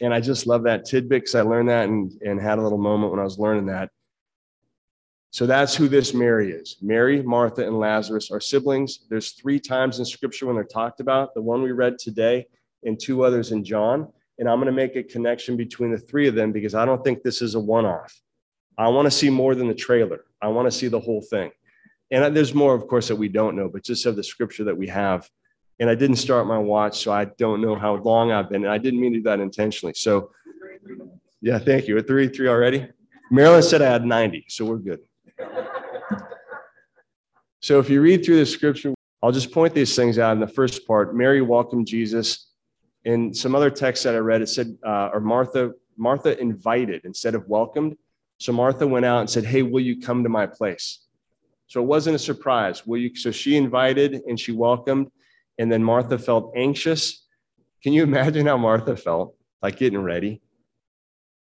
and 0.00 0.14
I 0.14 0.20
just 0.20 0.46
love 0.46 0.62
that 0.64 0.84
tidbit 0.84 1.22
because 1.22 1.34
I 1.34 1.42
learned 1.42 1.68
that 1.68 1.88
and, 1.88 2.12
and 2.24 2.40
had 2.40 2.58
a 2.58 2.62
little 2.62 2.78
moment 2.78 3.10
when 3.10 3.20
I 3.20 3.24
was 3.24 3.38
learning 3.38 3.66
that. 3.66 3.90
So 5.30 5.44
that's 5.44 5.74
who 5.74 5.88
this 5.88 6.14
Mary 6.14 6.52
is. 6.52 6.76
Mary, 6.80 7.22
Martha, 7.22 7.66
and 7.66 7.78
Lazarus 7.78 8.30
are 8.30 8.40
siblings. 8.40 9.00
There's 9.10 9.32
three 9.32 9.60
times 9.60 9.98
in 9.98 10.04
scripture 10.04 10.46
when 10.46 10.54
they're 10.54 10.64
talked 10.64 11.00
about 11.00 11.34
the 11.34 11.42
one 11.42 11.62
we 11.62 11.72
read 11.72 11.98
today 11.98 12.46
and 12.84 12.98
two 12.98 13.24
others 13.24 13.52
in 13.52 13.64
John. 13.64 14.08
And 14.38 14.48
I'm 14.48 14.58
going 14.58 14.66
to 14.66 14.72
make 14.72 14.96
a 14.96 15.02
connection 15.02 15.56
between 15.56 15.90
the 15.90 15.98
three 15.98 16.28
of 16.28 16.34
them 16.34 16.52
because 16.52 16.74
I 16.74 16.84
don't 16.84 17.02
think 17.02 17.22
this 17.22 17.42
is 17.42 17.54
a 17.54 17.60
one 17.60 17.86
off. 17.86 18.14
I 18.76 18.88
want 18.88 19.06
to 19.06 19.10
see 19.10 19.30
more 19.30 19.54
than 19.54 19.66
the 19.66 19.74
trailer, 19.74 20.24
I 20.40 20.48
want 20.48 20.66
to 20.66 20.76
see 20.76 20.88
the 20.88 21.00
whole 21.00 21.22
thing. 21.22 21.50
And 22.10 22.34
there's 22.34 22.54
more, 22.54 22.74
of 22.74 22.86
course, 22.86 23.08
that 23.08 23.16
we 23.16 23.28
don't 23.28 23.56
know, 23.56 23.68
but 23.68 23.82
just 23.82 24.06
of 24.06 24.16
the 24.16 24.24
scripture 24.24 24.64
that 24.64 24.76
we 24.76 24.86
have 24.86 25.28
and 25.80 25.88
I 25.88 25.94
didn't 25.94 26.16
start 26.16 26.46
my 26.46 26.58
watch, 26.58 26.98
so 26.98 27.12
I 27.12 27.26
don't 27.26 27.60
know 27.60 27.76
how 27.76 27.96
long 27.96 28.32
I've 28.32 28.48
been. 28.48 28.64
And 28.64 28.72
I 28.72 28.78
didn't 28.78 29.00
mean 29.00 29.12
to 29.12 29.18
do 29.18 29.22
that 29.24 29.40
intentionally. 29.40 29.94
So, 29.94 30.32
yeah, 31.40 31.58
thank 31.58 31.86
you. 31.86 31.96
At 31.98 32.06
three, 32.06 32.28
three 32.28 32.48
already. 32.48 32.88
Marilyn 33.30 33.62
said 33.62 33.82
I 33.82 33.90
had 33.90 34.04
90, 34.04 34.46
so 34.48 34.64
we're 34.64 34.78
good. 34.78 35.00
So, 37.60 37.78
if 37.78 37.88
you 37.88 38.00
read 38.00 38.24
through 38.24 38.38
the 38.38 38.46
scripture, 38.46 38.94
I'll 39.22 39.32
just 39.32 39.52
point 39.52 39.74
these 39.74 39.94
things 39.94 40.18
out 40.18 40.32
in 40.32 40.40
the 40.40 40.48
first 40.48 40.86
part. 40.86 41.14
Mary 41.14 41.42
welcomed 41.42 41.86
Jesus. 41.86 42.47
In 43.08 43.32
some 43.32 43.54
other 43.54 43.70
text 43.70 44.04
that 44.04 44.14
I 44.14 44.18
read, 44.18 44.42
it 44.42 44.50
said, 44.50 44.76
uh, 44.86 45.08
or 45.14 45.20
Martha, 45.20 45.72
Martha 45.96 46.38
invited 46.38 47.06
instead 47.06 47.34
of 47.34 47.48
welcomed. 47.48 47.96
So 48.36 48.52
Martha 48.52 48.86
went 48.86 49.06
out 49.06 49.20
and 49.20 49.30
said, 49.30 49.46
Hey, 49.46 49.62
will 49.62 49.80
you 49.80 49.98
come 49.98 50.22
to 50.24 50.28
my 50.28 50.46
place? 50.46 51.06
So 51.68 51.82
it 51.82 51.86
wasn't 51.86 52.16
a 52.16 52.18
surprise. 52.18 52.86
Will 52.86 52.98
you? 52.98 53.16
So 53.16 53.30
she 53.30 53.56
invited 53.56 54.20
and 54.28 54.38
she 54.38 54.52
welcomed. 54.52 55.10
And 55.56 55.72
then 55.72 55.82
Martha 55.82 56.18
felt 56.18 56.52
anxious. 56.54 57.24
Can 57.82 57.94
you 57.94 58.02
imagine 58.02 58.44
how 58.44 58.58
Martha 58.58 58.94
felt? 58.94 59.34
Like 59.62 59.78
getting 59.78 60.02
ready, 60.02 60.42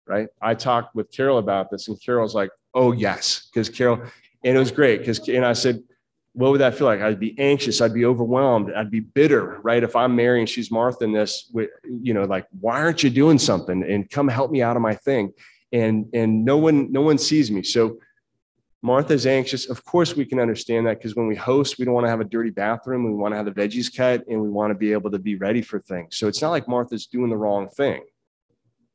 right? 0.07 0.29
I 0.41 0.55
talked 0.55 0.95
with 0.95 1.11
Carol 1.11 1.37
about 1.37 1.69
this, 1.69 1.87
and 1.87 2.01
Carol's 2.03 2.33
like, 2.33 2.49
oh, 2.73 2.91
yes, 2.91 3.49
because 3.53 3.69
Carol, 3.69 4.01
and 4.44 4.57
it 4.57 4.59
was 4.59 4.71
great 4.71 4.99
because, 4.99 5.30
and 5.30 5.45
I 5.45 5.53
said, 5.53 5.83
what 6.33 6.52
would 6.52 6.61
that 6.61 6.76
feel 6.76 6.88
like? 6.88 7.02
I'd 7.02 7.19
be 7.19 7.38
anxious. 7.38 7.81
I'd 7.81 7.94
be 7.94 8.06
overwhelmed. 8.06 8.71
I'd 8.73 8.90
be 8.90 9.02
bitter, 9.02 9.59
right? 9.64 9.83
If 9.83 9.95
I'm 9.95 10.16
Mary 10.16 10.40
and 10.40 10.47
she's 10.47 10.71
Martha 10.71 11.04
in 11.04 11.11
this, 11.11 11.52
you 11.83 12.14
know, 12.14 12.23
like, 12.23 12.47
why 12.59 12.81
aren't 12.81 13.04
you 13.04 13.09
doing 13.09 13.38
something? 13.38 13.83
And 13.83 14.09
come 14.09 14.28
help 14.30 14.50
me 14.50 14.61
out 14.61 14.78
of 14.78 14.81
my 14.81 14.95
thing. 14.95 15.33
And 15.73 16.07
and 16.14 16.44
no 16.44 16.57
one 16.57 16.92
no 16.92 17.02
one 17.02 17.18
sees 17.18 17.50
me. 17.52 17.64
So 17.64 18.00
Martha's 18.81 19.28
anxious. 19.28 19.69
Of 19.69 19.83
course, 19.85 20.16
we 20.16 20.26
can 20.26 20.40
understand 20.40 20.88
that 20.88 20.97
because 20.97 21.16
when 21.16 21.28
we 21.28 21.35
host, 21.35 21.78
we 21.78 21.85
don't 21.85 21.94
want 21.94 22.06
to 22.06 22.09
have 22.09 22.21
a 22.21 22.26
dirty 22.26 22.50
bathroom. 22.50 23.04
We 23.04 23.14
want 23.14 23.33
to 23.33 23.38
have 23.38 23.45
the 23.45 23.52
veggies 23.52 23.95
cut 23.95 24.26
and 24.28 24.42
we 24.42 24.50
want 24.50 24.71
to 24.71 24.76
be 24.76 24.92
able 24.92 25.11
to 25.11 25.19
be 25.19 25.35
ready 25.35 25.61
for 25.61 25.80
things. 25.80 26.18
So 26.18 26.28
it's 26.28 26.42
not 26.42 26.50
like 26.50 26.68
Martha's 26.68 27.06
doing 27.06 27.30
the 27.30 27.38
wrong 27.38 27.69
thing. 27.69 28.02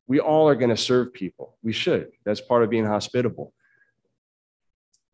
We 0.08 0.20
all 0.20 0.48
are 0.48 0.54
going 0.54 0.70
to 0.70 0.76
serve 0.76 1.12
people. 1.12 1.56
We 1.62 1.72
should. 1.72 2.10
That's 2.24 2.40
part 2.40 2.62
of 2.62 2.70
being 2.70 2.84
hospitable. 2.84 3.52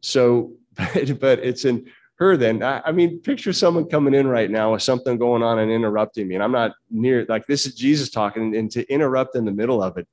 So, 0.00 0.52
but, 0.75 1.19
but 1.21 1.38
it's 1.41 1.64
in 1.64 1.87
her 2.23 2.37
then. 2.37 2.62
I, 2.62 2.81
I 2.87 2.93
mean, 2.93 3.21
picture 3.21 3.52
someone 3.52 3.87
coming 3.88 4.14
in 4.14 4.26
right 4.26 4.50
now 4.50 4.73
with 4.73 4.83
something 4.83 5.19
going 5.19 5.43
on 5.43 5.59
and 5.59 5.71
interrupting 5.71 6.29
me. 6.29 6.35
And 6.35 6.45
I'm 6.45 6.52
not 6.52 6.73
near, 6.91 7.26
like, 7.29 7.47
this 7.47 7.67
is 7.67 7.75
Jesus 7.75 8.11
talking, 8.11 8.57
and 8.57 8.71
to 8.71 8.91
interrupt 8.91 9.37
in 9.37 9.45
the 9.45 9.52
middle 9.52 9.83
of 9.83 9.97
it. 9.99 10.09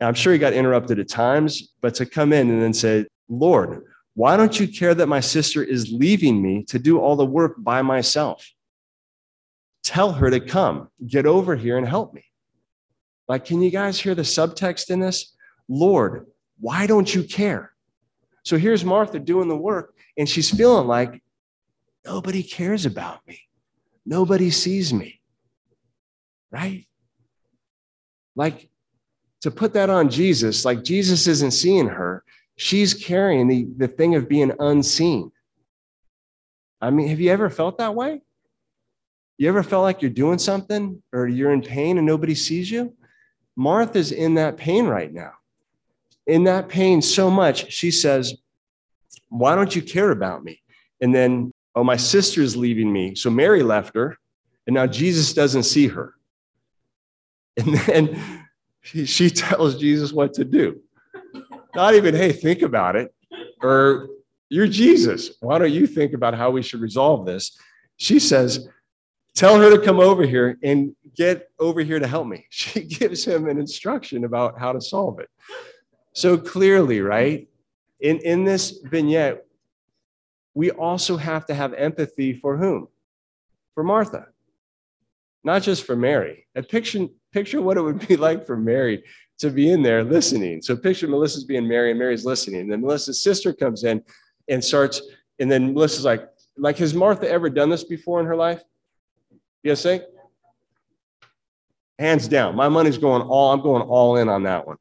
I'm 0.00 0.14
sure 0.14 0.32
he 0.32 0.38
got 0.38 0.54
interrupted 0.54 0.98
at 0.98 1.08
times, 1.08 1.74
but 1.80 1.94
to 1.96 2.06
come 2.06 2.32
in 2.32 2.50
and 2.50 2.62
then 2.62 2.72
say, 2.72 3.06
Lord, 3.28 3.84
why 4.14 4.36
don't 4.36 4.58
you 4.58 4.66
care 4.66 4.94
that 4.94 5.06
my 5.06 5.20
sister 5.20 5.62
is 5.62 5.92
leaving 5.92 6.40
me 6.40 6.64
to 6.64 6.78
do 6.78 6.98
all 6.98 7.16
the 7.16 7.26
work 7.26 7.54
by 7.58 7.82
myself? 7.82 8.50
Tell 9.82 10.12
her 10.12 10.30
to 10.30 10.40
come, 10.40 10.88
get 11.06 11.26
over 11.26 11.56
here 11.56 11.76
and 11.76 11.86
help 11.86 12.14
me. 12.14 12.24
Like, 13.28 13.44
can 13.44 13.62
you 13.62 13.70
guys 13.70 14.00
hear 14.00 14.14
the 14.14 14.22
subtext 14.22 14.90
in 14.90 15.00
this? 15.00 15.34
Lord, 15.68 16.26
why 16.58 16.86
don't 16.86 17.14
you 17.14 17.22
care? 17.22 17.72
So 18.42 18.56
here's 18.56 18.84
Martha 18.84 19.18
doing 19.18 19.48
the 19.48 19.56
work, 19.56 19.94
and 20.20 20.28
she's 20.28 20.50
feeling 20.50 20.86
like 20.86 21.20
nobody 22.06 22.44
cares 22.44 22.86
about 22.86 23.26
me. 23.26 23.40
Nobody 24.06 24.50
sees 24.50 24.92
me. 24.94 25.20
Right? 26.52 26.86
Like 28.36 28.68
to 29.40 29.50
put 29.50 29.72
that 29.72 29.90
on 29.90 30.10
Jesus, 30.10 30.64
like 30.64 30.84
Jesus 30.84 31.26
isn't 31.26 31.50
seeing 31.50 31.88
her 31.88 32.22
she's 32.60 32.92
carrying 32.92 33.48
the, 33.48 33.66
the 33.78 33.88
thing 33.88 34.14
of 34.14 34.28
being 34.28 34.52
unseen. 34.58 35.32
I 36.78 36.90
mean, 36.90 37.08
have 37.08 37.18
you 37.18 37.30
ever 37.30 37.48
felt 37.48 37.78
that 37.78 37.94
way? 37.94 38.20
You 39.38 39.48
ever 39.48 39.62
felt 39.62 39.82
like 39.82 40.02
you're 40.02 40.10
doing 40.10 40.38
something 40.38 41.02
or 41.10 41.26
you're 41.26 41.52
in 41.52 41.62
pain 41.62 41.96
and 41.96 42.06
nobody 42.06 42.34
sees 42.34 42.70
you? 42.70 42.94
Martha's 43.56 44.12
in 44.12 44.34
that 44.34 44.58
pain 44.58 44.86
right 44.86 45.10
now. 45.10 45.32
In 46.26 46.44
that 46.44 46.68
pain 46.68 47.00
so 47.00 47.30
much, 47.30 47.72
she 47.72 47.90
says, 47.90 48.34
Why 49.30 49.54
don't 49.54 49.74
you 49.74 49.82
care 49.82 50.10
about 50.10 50.44
me? 50.44 50.60
And 51.00 51.14
then, 51.14 51.52
oh, 51.74 51.82
my 51.82 51.96
sister's 51.96 52.56
leaving 52.56 52.92
me. 52.92 53.14
So 53.14 53.30
Mary 53.30 53.62
left 53.62 53.96
her, 53.96 54.18
and 54.66 54.74
now 54.74 54.86
Jesus 54.86 55.32
doesn't 55.32 55.62
see 55.62 55.88
her. 55.88 56.14
And 57.56 57.74
then 57.86 58.46
she 58.82 59.30
tells 59.30 59.78
Jesus 59.78 60.12
what 60.12 60.34
to 60.34 60.44
do. 60.44 60.80
Not 61.74 61.94
even, 61.94 62.14
hey, 62.14 62.32
think 62.32 62.62
about 62.62 62.96
it. 62.96 63.14
Or 63.62 64.08
you're 64.48 64.66
Jesus. 64.66 65.30
Why 65.40 65.58
don't 65.58 65.72
you 65.72 65.86
think 65.86 66.12
about 66.12 66.34
how 66.34 66.50
we 66.50 66.62
should 66.62 66.80
resolve 66.80 67.24
this? 67.24 67.56
She 67.96 68.18
says, 68.18 68.68
Tell 69.36 69.58
her 69.60 69.70
to 69.70 69.78
come 69.78 70.00
over 70.00 70.26
here 70.26 70.58
and 70.62 70.94
get 71.16 71.48
over 71.60 71.80
here 71.82 72.00
to 72.00 72.06
help 72.06 72.26
me. 72.26 72.46
She 72.50 72.82
gives 72.82 73.24
him 73.24 73.48
an 73.48 73.58
instruction 73.58 74.24
about 74.24 74.58
how 74.58 74.72
to 74.72 74.80
solve 74.80 75.20
it. 75.20 75.28
So 76.14 76.36
clearly, 76.36 77.00
right? 77.00 77.48
In, 78.00 78.18
in 78.18 78.44
this 78.44 78.80
vignette, 78.84 79.44
we 80.54 80.70
also 80.70 81.16
have 81.16 81.46
to 81.46 81.54
have 81.54 81.74
empathy 81.74 82.34
for 82.34 82.56
whom? 82.56 82.88
For 83.74 83.84
Martha, 83.84 84.26
not 85.44 85.62
just 85.62 85.84
for 85.84 85.96
Mary. 85.96 86.46
And 86.54 86.68
picture, 86.68 87.06
picture 87.32 87.62
what 87.62 87.76
it 87.76 87.82
would 87.82 88.06
be 88.06 88.16
like 88.28 88.46
for 88.46 88.56
Mary 88.56 89.04
to 89.38 89.50
be 89.50 89.70
in 89.70 89.82
there 89.82 90.04
listening. 90.04 90.60
So 90.60 90.76
picture 90.76 91.08
Melissa's 91.08 91.44
being 91.44 91.66
Mary 91.66 91.90
and 91.90 91.98
Mary's 91.98 92.24
listening. 92.24 92.62
And 92.62 92.72
then 92.72 92.82
Melissa's 92.82 93.22
sister 93.22 93.52
comes 93.52 93.84
in 93.84 94.02
and 94.48 94.62
starts, 94.62 95.00
and 95.38 95.50
then 95.50 95.72
Melissa's 95.72 96.04
like, 96.04 96.28
like, 96.56 96.76
has 96.78 96.92
Martha 96.92 97.30
ever 97.30 97.48
done 97.48 97.70
this 97.70 97.84
before 97.84 98.20
in 98.20 98.26
her 98.26 98.36
life? 98.36 98.62
You 99.62 99.74
guys? 99.74 100.00
Hands 101.98 102.28
down. 102.28 102.56
My 102.56 102.68
money's 102.68 102.98
going 102.98 103.22
all, 103.22 103.52
I'm 103.52 103.62
going 103.62 103.82
all 103.82 104.16
in 104.16 104.28
on 104.28 104.42
that 104.42 104.66
one. 104.66 104.76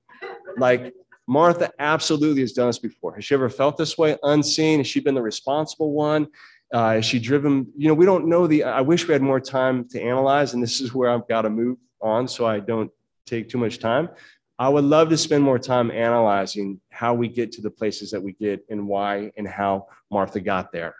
Like 0.58 0.94
Martha 1.30 1.72
absolutely 1.78 2.42
has 2.42 2.54
done 2.54 2.66
this 2.66 2.80
before. 2.80 3.14
Has 3.14 3.24
she 3.24 3.36
ever 3.36 3.50
felt 3.50 3.78
this 3.78 4.00
way 4.00 4.18
unseen? 4.24 4.80
Has 4.80 4.88
she 4.88 5.00
been 5.00 5.14
the 5.14 5.22
responsible 5.22 5.92
one? 5.92 6.28
Uh, 6.74 6.94
has 6.94 7.06
she 7.06 7.20
driven? 7.20 7.72
You 7.78 7.88
know, 7.88 7.94
we 7.94 8.04
don't 8.04 8.26
know 8.26 8.48
the. 8.48 8.64
I 8.64 8.82
wish 8.82 9.08
we 9.08 9.14
had 9.14 9.22
more 9.22 9.40
time 9.40 9.88
to 9.90 10.02
analyze, 10.02 10.56
and 10.56 10.64
this 10.64 10.82
is 10.82 10.92
where 10.92 11.12
I've 11.12 11.28
got 11.28 11.44
to 11.44 11.52
move 11.52 11.78
on 12.02 12.28
so 12.28 12.48
I 12.48 12.60
don't 12.60 12.90
take 13.28 13.48
too 13.48 13.60
much 13.60 13.78
time. 13.78 14.10
I 14.58 14.70
would 14.70 14.86
love 14.86 15.10
to 15.10 15.18
spend 15.18 15.44
more 15.44 15.60
time 15.60 15.92
analyzing 15.92 16.82
how 16.90 17.14
we 17.14 17.28
get 17.28 17.52
to 17.54 17.62
the 17.62 17.70
places 17.70 18.10
that 18.10 18.24
we 18.24 18.34
get 18.34 18.66
and 18.72 18.88
why 18.88 19.32
and 19.38 19.48
how 19.48 19.86
Martha 20.10 20.40
got 20.40 20.72
there. 20.72 20.96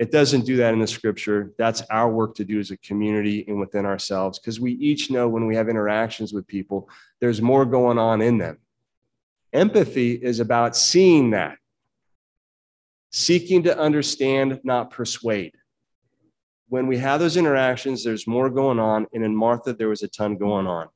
It 0.00 0.10
doesn't 0.10 0.46
do 0.46 0.56
that 0.56 0.74
in 0.74 0.80
the 0.80 0.86
scripture. 0.88 1.52
That's 1.58 1.82
our 1.90 2.10
work 2.10 2.34
to 2.34 2.44
do 2.44 2.58
as 2.58 2.72
a 2.72 2.76
community 2.78 3.44
and 3.46 3.60
within 3.60 3.86
ourselves 3.86 4.40
because 4.40 4.58
we 4.58 4.72
each 4.72 5.12
know 5.12 5.28
when 5.28 5.46
we 5.46 5.54
have 5.54 5.68
interactions 5.68 6.32
with 6.32 6.44
people, 6.48 6.90
there's 7.20 7.40
more 7.40 7.64
going 7.64 7.98
on 7.98 8.20
in 8.20 8.38
them. 8.38 8.58
Empathy 9.52 10.12
is 10.12 10.40
about 10.40 10.76
seeing 10.76 11.30
that, 11.30 11.58
seeking 13.10 13.62
to 13.64 13.78
understand, 13.78 14.60
not 14.64 14.90
persuade. 14.90 15.54
When 16.68 16.86
we 16.86 16.98
have 16.98 17.20
those 17.20 17.36
interactions, 17.36 18.02
there's 18.02 18.26
more 18.26 18.50
going 18.50 18.78
on. 18.78 19.06
And 19.12 19.24
in 19.24 19.34
Martha, 19.34 19.72
there 19.72 19.88
was 19.88 20.02
a 20.02 20.08
ton 20.08 20.36
going 20.36 20.66
on. 20.66 20.88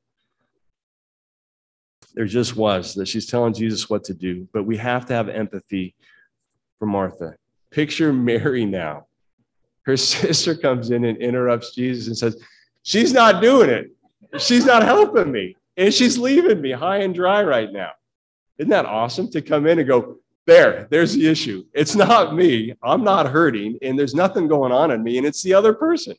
There 2.13 2.25
just 2.25 2.57
was 2.57 2.93
that 2.95 3.07
she's 3.07 3.25
telling 3.25 3.53
Jesus 3.53 3.89
what 3.89 4.03
to 4.05 4.13
do, 4.13 4.47
but 4.51 4.63
we 4.63 4.75
have 4.77 5.05
to 5.05 5.13
have 5.13 5.29
empathy 5.29 5.95
for 6.77 6.85
Martha. 6.85 7.35
Picture 7.71 8.11
Mary 8.13 8.65
now. 8.65 9.07
Her 9.83 9.97
sister 9.97 10.55
comes 10.55 10.91
in 10.91 11.05
and 11.05 11.17
interrupts 11.17 11.73
Jesus 11.73 12.07
and 12.07 12.17
says, 12.17 12.41
She's 12.83 13.13
not 13.13 13.41
doing 13.41 13.69
it. 13.69 13.91
She's 14.39 14.65
not 14.65 14.83
helping 14.83 15.31
me. 15.31 15.55
And 15.77 15.93
she's 15.93 16.17
leaving 16.17 16.61
me 16.61 16.71
high 16.71 16.97
and 16.97 17.13
dry 17.13 17.43
right 17.43 17.71
now. 17.71 17.91
Isn't 18.61 18.69
that 18.69 18.85
awesome 18.85 19.27
to 19.31 19.41
come 19.41 19.65
in 19.65 19.79
and 19.79 19.87
go, 19.87 20.17
There, 20.45 20.87
there's 20.91 21.13
the 21.15 21.27
issue. 21.27 21.65
It's 21.73 21.95
not 21.95 22.35
me. 22.35 22.75
I'm 22.83 23.03
not 23.03 23.25
hurting, 23.25 23.79
and 23.81 23.97
there's 23.97 24.13
nothing 24.13 24.47
going 24.47 24.71
on 24.71 24.91
in 24.91 25.01
me, 25.01 25.17
and 25.17 25.25
it's 25.25 25.41
the 25.41 25.55
other 25.55 25.73
person. 25.73 26.15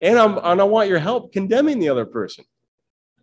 And, 0.00 0.18
I'm, 0.18 0.38
and 0.42 0.58
I 0.58 0.64
want 0.64 0.88
your 0.88 0.98
help 0.98 1.34
condemning 1.34 1.78
the 1.78 1.90
other 1.90 2.06
person. 2.06 2.46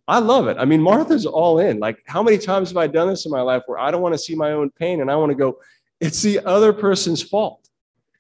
I 0.07 0.19
love 0.19 0.48
it. 0.48 0.57
I 0.60 0.65
mean, 0.65 0.83
Martha's 0.83 1.25
all 1.25 1.57
in. 1.57 1.79
Like, 1.79 1.98
how 2.05 2.22
many 2.22 2.38
times 2.38 2.69
have 2.69 2.77
I 2.77 2.86
done 2.86 3.07
this 3.07 3.25
in 3.25 3.31
my 3.31 3.41
life 3.41 3.63
where 3.65 3.79
I 3.79 3.89
don't 3.89 4.03
want 4.03 4.13
to 4.13 4.19
see 4.19 4.36
my 4.36 4.51
own 4.51 4.69
pain 4.69 5.01
and 5.01 5.10
I 5.10 5.15
want 5.15 5.31
to 5.31 5.36
go, 5.36 5.57
it's 6.00 6.22
the 6.22 6.39
other 6.45 6.74
person's 6.74 7.24
fault. 7.24 7.67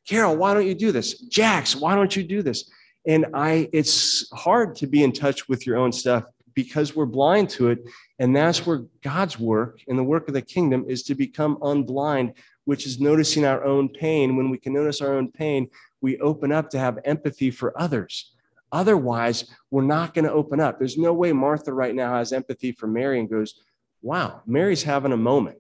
Carol, 0.09 0.35
why 0.35 0.55
don't 0.55 0.65
you 0.65 0.73
do 0.73 0.91
this? 0.91 1.19
Jax, 1.19 1.75
why 1.75 1.93
don't 1.93 2.15
you 2.15 2.23
do 2.23 2.41
this? 2.41 2.71
And 3.05 3.27
I, 3.35 3.69
it's 3.71 4.31
hard 4.33 4.77
to 4.77 4.87
be 4.87 5.03
in 5.03 5.11
touch 5.11 5.47
with 5.47 5.67
your 5.67 5.77
own 5.77 5.91
stuff 5.91 6.23
because 6.53 6.95
we're 6.95 7.05
blind 7.05 7.49
to 7.51 7.69
it. 7.69 7.79
And 8.19 8.35
that's 8.35 8.65
where 8.65 8.83
God's 9.01 9.39
work 9.39 9.79
and 9.87 9.97
the 9.97 10.03
work 10.03 10.27
of 10.27 10.33
the 10.33 10.41
kingdom 10.41 10.85
is 10.87 11.03
to 11.03 11.15
become 11.15 11.57
unblind, 11.57 12.33
which 12.65 12.85
is 12.85 12.99
noticing 12.99 13.45
our 13.45 13.63
own 13.63 13.89
pain. 13.89 14.35
When 14.35 14.49
we 14.49 14.57
can 14.57 14.73
notice 14.73 15.01
our 15.01 15.13
own 15.13 15.31
pain, 15.31 15.69
we 16.01 16.17
open 16.19 16.51
up 16.51 16.69
to 16.71 16.79
have 16.79 16.99
empathy 17.05 17.51
for 17.51 17.79
others. 17.79 18.33
Otherwise, 18.71 19.51
we're 19.69 19.83
not 19.83 20.13
going 20.13 20.25
to 20.25 20.31
open 20.31 20.59
up. 20.59 20.79
There's 20.79 20.97
no 20.97 21.13
way 21.13 21.31
Martha 21.31 21.71
right 21.71 21.93
now 21.93 22.15
has 22.15 22.33
empathy 22.33 22.71
for 22.71 22.87
Mary 22.87 23.19
and 23.19 23.29
goes, 23.29 23.55
Wow, 24.01 24.41
Mary's 24.45 24.83
having 24.83 25.13
a 25.13 25.17
moment. 25.17 25.59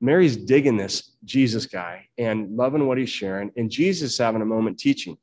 Mary's 0.00 0.36
digging 0.36 0.76
this 0.76 1.12
Jesus 1.24 1.66
guy 1.66 2.08
and 2.18 2.56
loving 2.56 2.86
what 2.86 2.98
he's 2.98 3.08
sharing, 3.08 3.50
and 3.56 3.70
Jesus 3.70 4.18
having 4.18 4.42
a 4.42 4.46
moment 4.46 4.78
teaching. 4.78 5.16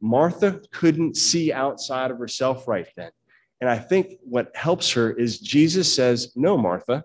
Martha 0.00 0.60
couldn't 0.70 1.16
see 1.16 1.52
outside 1.52 2.10
of 2.10 2.18
herself 2.18 2.68
right 2.68 2.86
then. 2.96 3.10
And 3.60 3.68
I 3.68 3.78
think 3.78 4.18
what 4.22 4.54
helps 4.54 4.92
her 4.92 5.10
is 5.10 5.40
Jesus 5.40 5.92
says, 5.92 6.32
No, 6.36 6.56
Martha, 6.56 7.04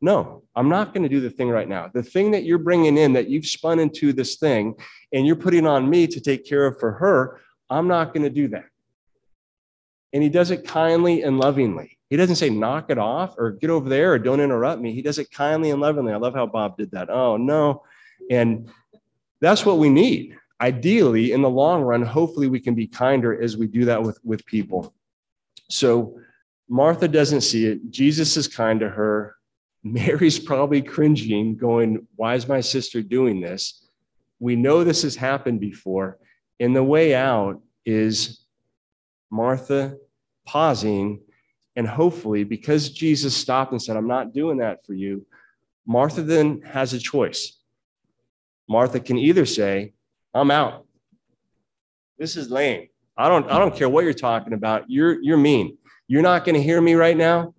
no, 0.00 0.42
I'm 0.54 0.68
not 0.68 0.92
going 0.92 1.04
to 1.04 1.08
do 1.08 1.20
the 1.20 1.30
thing 1.30 1.48
right 1.48 1.68
now. 1.68 1.90
The 1.92 2.02
thing 2.02 2.30
that 2.32 2.44
you're 2.44 2.58
bringing 2.58 2.98
in, 2.98 3.12
that 3.14 3.28
you've 3.28 3.46
spun 3.46 3.78
into 3.78 4.12
this 4.12 4.36
thing, 4.36 4.74
and 5.12 5.26
you're 5.26 5.36
putting 5.36 5.66
on 5.66 5.88
me 5.88 6.06
to 6.06 6.20
take 6.20 6.46
care 6.46 6.66
of 6.66 6.78
for 6.78 6.92
her, 6.92 7.40
I'm 7.70 7.88
not 7.88 8.12
going 8.12 8.24
to 8.24 8.30
do 8.30 8.48
that. 8.48 8.66
And 10.12 10.22
he 10.22 10.28
does 10.28 10.50
it 10.50 10.66
kindly 10.66 11.22
and 11.22 11.38
lovingly. 11.38 11.98
He 12.10 12.16
doesn't 12.16 12.36
say 12.36 12.50
knock 12.50 12.90
it 12.90 12.98
off 12.98 13.34
or 13.36 13.52
get 13.52 13.70
over 13.70 13.88
there 13.88 14.12
or 14.12 14.18
don't 14.18 14.40
interrupt 14.40 14.80
me. 14.80 14.92
He 14.92 15.02
does 15.02 15.18
it 15.18 15.30
kindly 15.30 15.70
and 15.70 15.80
lovingly. 15.80 16.12
I 16.12 16.16
love 16.16 16.34
how 16.34 16.46
Bob 16.46 16.76
did 16.76 16.90
that. 16.92 17.10
Oh, 17.10 17.36
no. 17.36 17.82
And 18.30 18.70
that's 19.40 19.66
what 19.66 19.78
we 19.78 19.88
need. 19.88 20.36
Ideally, 20.60 21.32
in 21.32 21.42
the 21.42 21.50
long 21.50 21.82
run, 21.82 22.02
hopefully 22.02 22.46
we 22.46 22.60
can 22.60 22.74
be 22.74 22.86
kinder 22.86 23.40
as 23.42 23.56
we 23.56 23.66
do 23.66 23.84
that 23.86 24.02
with, 24.02 24.18
with 24.24 24.46
people. 24.46 24.94
So 25.68 26.18
Martha 26.68 27.08
doesn't 27.08 27.42
see 27.42 27.66
it. 27.66 27.90
Jesus 27.90 28.36
is 28.36 28.48
kind 28.48 28.80
to 28.80 28.88
her. 28.88 29.36
Mary's 29.82 30.38
probably 30.38 30.82
cringing, 30.82 31.56
going, 31.56 32.06
Why 32.16 32.34
is 32.34 32.48
my 32.48 32.60
sister 32.60 33.02
doing 33.02 33.40
this? 33.40 33.86
We 34.40 34.56
know 34.56 34.82
this 34.82 35.02
has 35.02 35.16
happened 35.16 35.60
before. 35.60 36.18
And 36.58 36.74
the 36.74 36.82
way 36.82 37.14
out 37.14 37.60
is 37.84 38.44
Martha 39.30 39.96
pausing 40.44 41.20
and 41.76 41.86
hopefully, 41.86 42.42
because 42.42 42.88
Jesus 42.88 43.36
stopped 43.36 43.72
and 43.72 43.80
said, 43.80 43.96
I'm 43.96 44.08
not 44.08 44.32
doing 44.32 44.56
that 44.58 44.84
for 44.86 44.94
you, 44.94 45.26
Martha 45.86 46.22
then 46.22 46.62
has 46.62 46.94
a 46.94 46.98
choice. 46.98 47.58
Martha 48.66 48.98
can 48.98 49.18
either 49.18 49.44
say, 49.44 49.92
I'm 50.34 50.50
out. 50.50 50.86
This 52.18 52.36
is 52.36 52.50
lame. 52.50 52.88
I 53.16 53.28
don't, 53.28 53.50
I 53.50 53.58
don't 53.58 53.74
care 53.74 53.88
what 53.88 54.04
you're 54.04 54.12
talking 54.12 54.52
about. 54.52 54.84
You're, 54.88 55.20
you're 55.22 55.38
mean. 55.38 55.78
You're 56.08 56.22
not 56.22 56.44
going 56.44 56.54
to 56.54 56.62
hear 56.62 56.80
me 56.80 56.94
right 56.94 57.16
now 57.16 57.54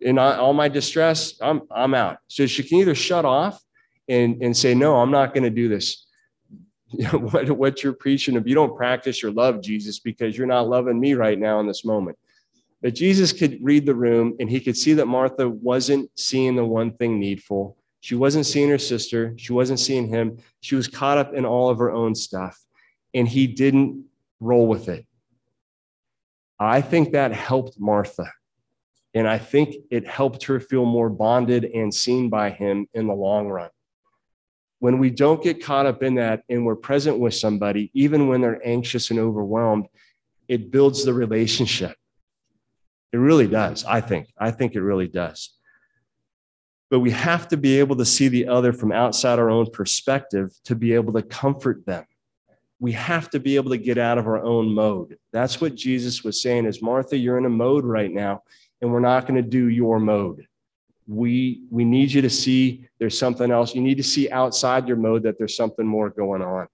in 0.00 0.18
all 0.18 0.52
my 0.52 0.68
distress. 0.68 1.34
I'm, 1.40 1.62
I'm 1.70 1.94
out. 1.94 2.18
So 2.28 2.46
she 2.46 2.62
can 2.62 2.78
either 2.78 2.94
shut 2.94 3.24
off 3.24 3.60
and, 4.08 4.42
and 4.42 4.56
say, 4.56 4.74
No, 4.74 4.96
I'm 4.96 5.10
not 5.10 5.34
going 5.34 5.44
to 5.44 5.50
do 5.50 5.68
this. 5.68 6.06
what, 7.12 7.50
what 7.50 7.82
you're 7.82 7.92
preaching, 7.92 8.36
if 8.36 8.46
you 8.46 8.54
don't 8.54 8.76
practice 8.76 9.22
your 9.22 9.32
love, 9.32 9.62
Jesus, 9.62 9.98
because 9.98 10.36
you're 10.36 10.46
not 10.46 10.68
loving 10.68 11.00
me 11.00 11.14
right 11.14 11.38
now 11.38 11.60
in 11.60 11.66
this 11.66 11.84
moment. 11.84 12.16
But 12.82 12.94
Jesus 12.94 13.32
could 13.32 13.58
read 13.62 13.86
the 13.86 13.94
room 13.94 14.36
and 14.38 14.48
he 14.48 14.60
could 14.60 14.76
see 14.76 14.92
that 14.94 15.06
Martha 15.06 15.48
wasn't 15.48 16.10
seeing 16.16 16.54
the 16.54 16.64
one 16.64 16.92
thing 16.92 17.18
needful. 17.18 17.76
She 18.00 18.14
wasn't 18.14 18.44
seeing 18.44 18.68
her 18.68 18.78
sister. 18.78 19.32
She 19.38 19.54
wasn't 19.54 19.80
seeing 19.80 20.06
him. 20.06 20.36
She 20.60 20.74
was 20.74 20.86
caught 20.86 21.16
up 21.16 21.32
in 21.32 21.46
all 21.46 21.70
of 21.70 21.78
her 21.78 21.90
own 21.90 22.14
stuff. 22.14 22.62
And 23.14 23.26
he 23.26 23.46
didn't 23.46 24.04
roll 24.44 24.66
with 24.66 24.88
it. 24.88 25.06
I 26.58 26.80
think 26.80 27.12
that 27.12 27.32
helped 27.32 27.80
Martha. 27.80 28.30
And 29.14 29.28
I 29.28 29.38
think 29.38 29.76
it 29.90 30.06
helped 30.06 30.44
her 30.44 30.58
feel 30.58 30.84
more 30.84 31.08
bonded 31.08 31.64
and 31.64 31.94
seen 31.94 32.28
by 32.28 32.50
him 32.50 32.86
in 32.94 33.06
the 33.06 33.14
long 33.14 33.48
run. 33.48 33.70
When 34.80 34.98
we 34.98 35.10
don't 35.10 35.42
get 35.42 35.64
caught 35.64 35.86
up 35.86 36.02
in 36.02 36.16
that 36.16 36.42
and 36.48 36.66
we're 36.66 36.76
present 36.76 37.18
with 37.18 37.34
somebody, 37.34 37.90
even 37.94 38.28
when 38.28 38.40
they're 38.40 38.66
anxious 38.66 39.10
and 39.10 39.20
overwhelmed, 39.20 39.86
it 40.48 40.70
builds 40.70 41.04
the 41.04 41.14
relationship. 41.14 41.96
It 43.12 43.18
really 43.18 43.46
does, 43.46 43.84
I 43.84 44.00
think. 44.00 44.28
I 44.36 44.50
think 44.50 44.74
it 44.74 44.82
really 44.82 45.08
does. 45.08 45.50
But 46.90 47.00
we 47.00 47.12
have 47.12 47.48
to 47.48 47.56
be 47.56 47.78
able 47.78 47.96
to 47.96 48.04
see 48.04 48.28
the 48.28 48.48
other 48.48 48.72
from 48.72 48.92
outside 48.92 49.38
our 49.38 49.48
own 49.48 49.70
perspective 49.70 50.50
to 50.64 50.74
be 50.74 50.92
able 50.92 51.12
to 51.14 51.22
comfort 51.22 51.86
them. 51.86 52.04
We 52.80 52.92
have 52.92 53.30
to 53.30 53.40
be 53.40 53.56
able 53.56 53.70
to 53.70 53.78
get 53.78 53.98
out 53.98 54.18
of 54.18 54.26
our 54.26 54.42
own 54.42 54.72
mode. 54.74 55.16
That's 55.32 55.60
what 55.60 55.74
Jesus 55.74 56.24
was 56.24 56.42
saying 56.42 56.66
is 56.66 56.82
Martha, 56.82 57.16
you're 57.16 57.38
in 57.38 57.46
a 57.46 57.50
mode 57.50 57.84
right 57.84 58.12
now, 58.12 58.42
and 58.80 58.92
we're 58.92 59.00
not 59.00 59.26
going 59.26 59.42
to 59.42 59.48
do 59.48 59.68
your 59.68 59.98
mode. 59.98 60.46
We, 61.06 61.62
we 61.70 61.84
need 61.84 62.12
you 62.12 62.22
to 62.22 62.30
see 62.30 62.86
there's 62.98 63.18
something 63.18 63.50
else. 63.50 63.74
You 63.74 63.82
need 63.82 63.98
to 63.98 64.02
see 64.02 64.30
outside 64.30 64.88
your 64.88 64.96
mode 64.96 65.22
that 65.24 65.38
there's 65.38 65.56
something 65.56 65.86
more 65.86 66.10
going 66.10 66.42
on. 66.42 66.66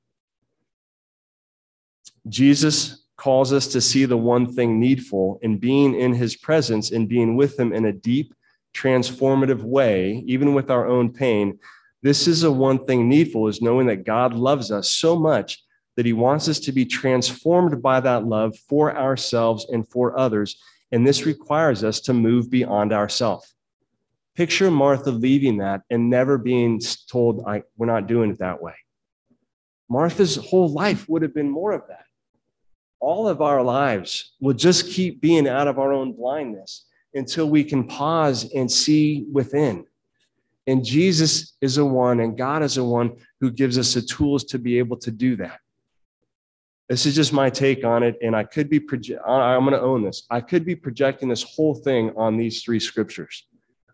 Jesus 2.29 3.05
calls 3.17 3.53
us 3.53 3.67
to 3.69 3.81
see 3.81 4.05
the 4.05 4.17
one 4.17 4.53
thing 4.53 4.81
needful 4.81 5.39
and 5.43 5.61
being 5.61 5.95
in 5.95 6.15
his 6.15 6.37
presence 6.37 6.91
and 6.91 7.09
being 7.09 7.37
with 7.37 7.59
him 7.59 7.73
in 7.73 7.87
a 7.87 7.93
deep, 7.93 8.35
transformative 8.75 9.63
way, 9.63 10.23
even 10.27 10.55
with 10.55 10.71
our 10.71 10.87
own 10.87 11.13
pain. 11.13 11.59
This 12.03 12.27
is 12.27 12.45
a 12.45 12.51
one 12.51 12.87
thing 12.87 13.09
needful 13.09 13.49
is 13.49 13.61
knowing 13.61 13.87
that 13.89 14.05
God 14.05 14.33
loves 14.33 14.71
us 14.71 14.89
so 14.91 15.17
much 15.17 15.63
that 16.01 16.07
he 16.07 16.15
wants 16.15 16.49
us 16.49 16.59
to 16.59 16.73
be 16.73 16.87
transformed 16.87 17.83
by 17.83 18.01
that 18.01 18.25
love 18.25 18.57
for 18.57 18.97
ourselves 18.97 19.67
and 19.71 19.87
for 19.87 20.19
others. 20.19 20.57
And 20.93 21.07
this 21.07 21.27
requires 21.27 21.85
us 21.85 22.01
to 22.01 22.15
move 22.15 22.51
beyond 22.51 22.95
ourselves. 22.95 23.55
Picture 24.35 24.71
Martha 24.71 25.11
leaving 25.11 25.59
that 25.59 25.83
and 25.91 26.09
never 26.09 26.39
being 26.39 26.81
told, 27.11 27.45
we're 27.77 27.85
not 27.85 28.07
doing 28.07 28.31
it 28.31 28.39
that 28.39 28.63
way. 28.63 28.73
Martha's 29.91 30.37
whole 30.37 30.71
life 30.71 31.07
would 31.07 31.21
have 31.21 31.35
been 31.35 31.51
more 31.51 31.73
of 31.73 31.83
that. 31.89 32.07
All 32.99 33.29
of 33.29 33.43
our 33.43 33.63
lives 33.63 34.33
will 34.41 34.55
just 34.55 34.89
keep 34.89 35.21
being 35.21 35.47
out 35.47 35.69
of 35.69 35.79
our 35.79 35.93
own 35.93 36.15
blindness 36.15 36.87
until 37.13 37.51
we 37.51 37.63
can 37.63 37.87
pause 37.87 38.51
and 38.55 38.73
see 38.73 39.27
within. 39.31 39.85
And 40.67 40.83
Jesus 40.83 41.59
is 41.61 41.77
a 41.77 41.85
one, 41.85 42.21
and 42.21 42.39
God 42.39 42.63
is 42.63 42.79
a 42.79 42.85
one 42.85 43.19
who 43.41 43.51
gives 43.51 43.77
us 43.77 43.93
the 43.93 44.01
tools 44.01 44.45
to 44.45 44.59
be 44.59 44.79
able 44.79 44.97
to 44.97 45.11
do 45.11 45.37
that. 45.37 45.61
This 46.91 47.07
is 47.07 47.15
just 47.15 47.33
my 47.33 47.49
take 47.49 47.85
on 47.85 48.03
it. 48.03 48.19
And 48.21 48.35
I 48.35 48.43
could 48.43 48.69
be, 48.69 48.81
proje- 48.81 49.17
I'm 49.25 49.65
going 49.65 49.75
to 49.75 49.81
own 49.81 50.03
this. 50.03 50.25
I 50.29 50.41
could 50.41 50.65
be 50.65 50.75
projecting 50.75 51.29
this 51.29 51.45
whole 51.45 51.73
thing 51.73 52.13
on 52.17 52.37
these 52.37 52.65
three 52.65 52.81
scriptures. 52.81 53.47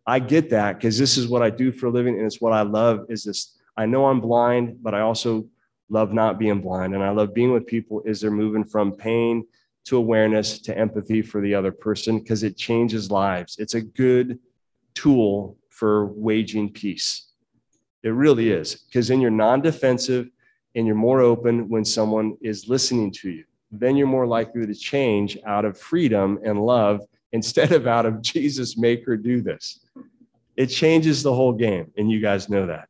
I 0.07 0.19
get 0.19 0.49
that 0.51 0.79
because 0.79 0.97
this 0.97 1.19
is 1.19 1.29
what 1.29 1.43
I 1.43 1.51
do 1.51 1.73
for 1.73 1.87
a 1.87 1.91
living. 1.91 2.17
And 2.17 2.25
it's 2.25 2.41
what 2.41 2.55
I 2.55 2.63
love 2.63 3.05
is 3.11 3.25
this. 3.25 3.59
I 3.77 3.85
know 3.85 4.07
I'm 4.07 4.23
blind, 4.23 4.79
but 4.83 4.95
I 4.95 5.01
also 5.01 5.47
love 5.91 6.15
not 6.15 6.39
being 6.39 6.63
blind. 6.63 6.95
And 6.95 7.05
I 7.05 7.11
love 7.11 7.35
being 7.35 7.53
with 7.53 7.67
people 7.67 8.03
as 8.09 8.23
they're 8.23 8.31
moving 8.31 8.65
from 8.65 8.93
pain 8.93 9.45
to 9.85 9.99
awareness 9.99 10.59
to 10.61 10.77
empathy 10.77 11.21
for 11.21 11.43
the 11.43 11.55
other 11.55 11.73
person 11.73 12.19
because 12.19 12.43
it 12.45 12.57
changes 12.57 13.11
lives. 13.11 13.57
It's 13.59 13.75
a 13.75 13.83
good 13.83 14.39
tool 14.95 15.59
for 15.69 16.07
waging 16.07 16.73
peace. 16.73 17.27
It 18.03 18.09
really 18.09 18.51
is 18.51 18.75
because 18.75 19.09
then 19.09 19.21
you're 19.21 19.31
non 19.31 19.61
defensive 19.61 20.31
and 20.77 20.87
you're 20.87 20.95
more 20.95 21.23
open 21.23 21.69
when 21.69 21.85
someone 21.85 22.37
is 22.43 22.69
listening 22.69 23.11
to 23.11 23.31
you. 23.31 23.45
Then 23.73 23.97
you're 23.97 24.07
more 24.07 24.27
likely 24.27 24.67
to 24.67 24.75
change 24.75 25.39
out 25.47 25.65
of 25.65 25.79
freedom 25.79 26.39
and 26.45 26.65
love 26.65 27.01
instead 27.33 27.73
of 27.73 27.87
out 27.87 28.07
of 28.07 28.23
Jesus, 28.23 28.77
make 28.79 29.05
her 29.05 29.17
do 29.17 29.41
this. 29.41 29.81
It 30.57 30.67
changes 30.69 31.23
the 31.23 31.35
whole 31.35 31.53
game, 31.53 31.91
and 31.99 32.11
you 32.11 32.21
guys 32.21 32.49
know 32.49 32.67
that. 32.67 32.89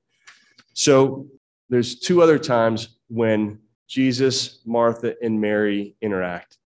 So 0.75 1.27
there's 1.71 1.99
two 1.99 2.23
other 2.23 2.39
times 2.39 2.99
when 3.09 3.59
Jesus, 3.89 4.61
Martha, 4.67 5.15
and 5.23 5.41
Mary 5.41 5.97
interact. 6.01 6.59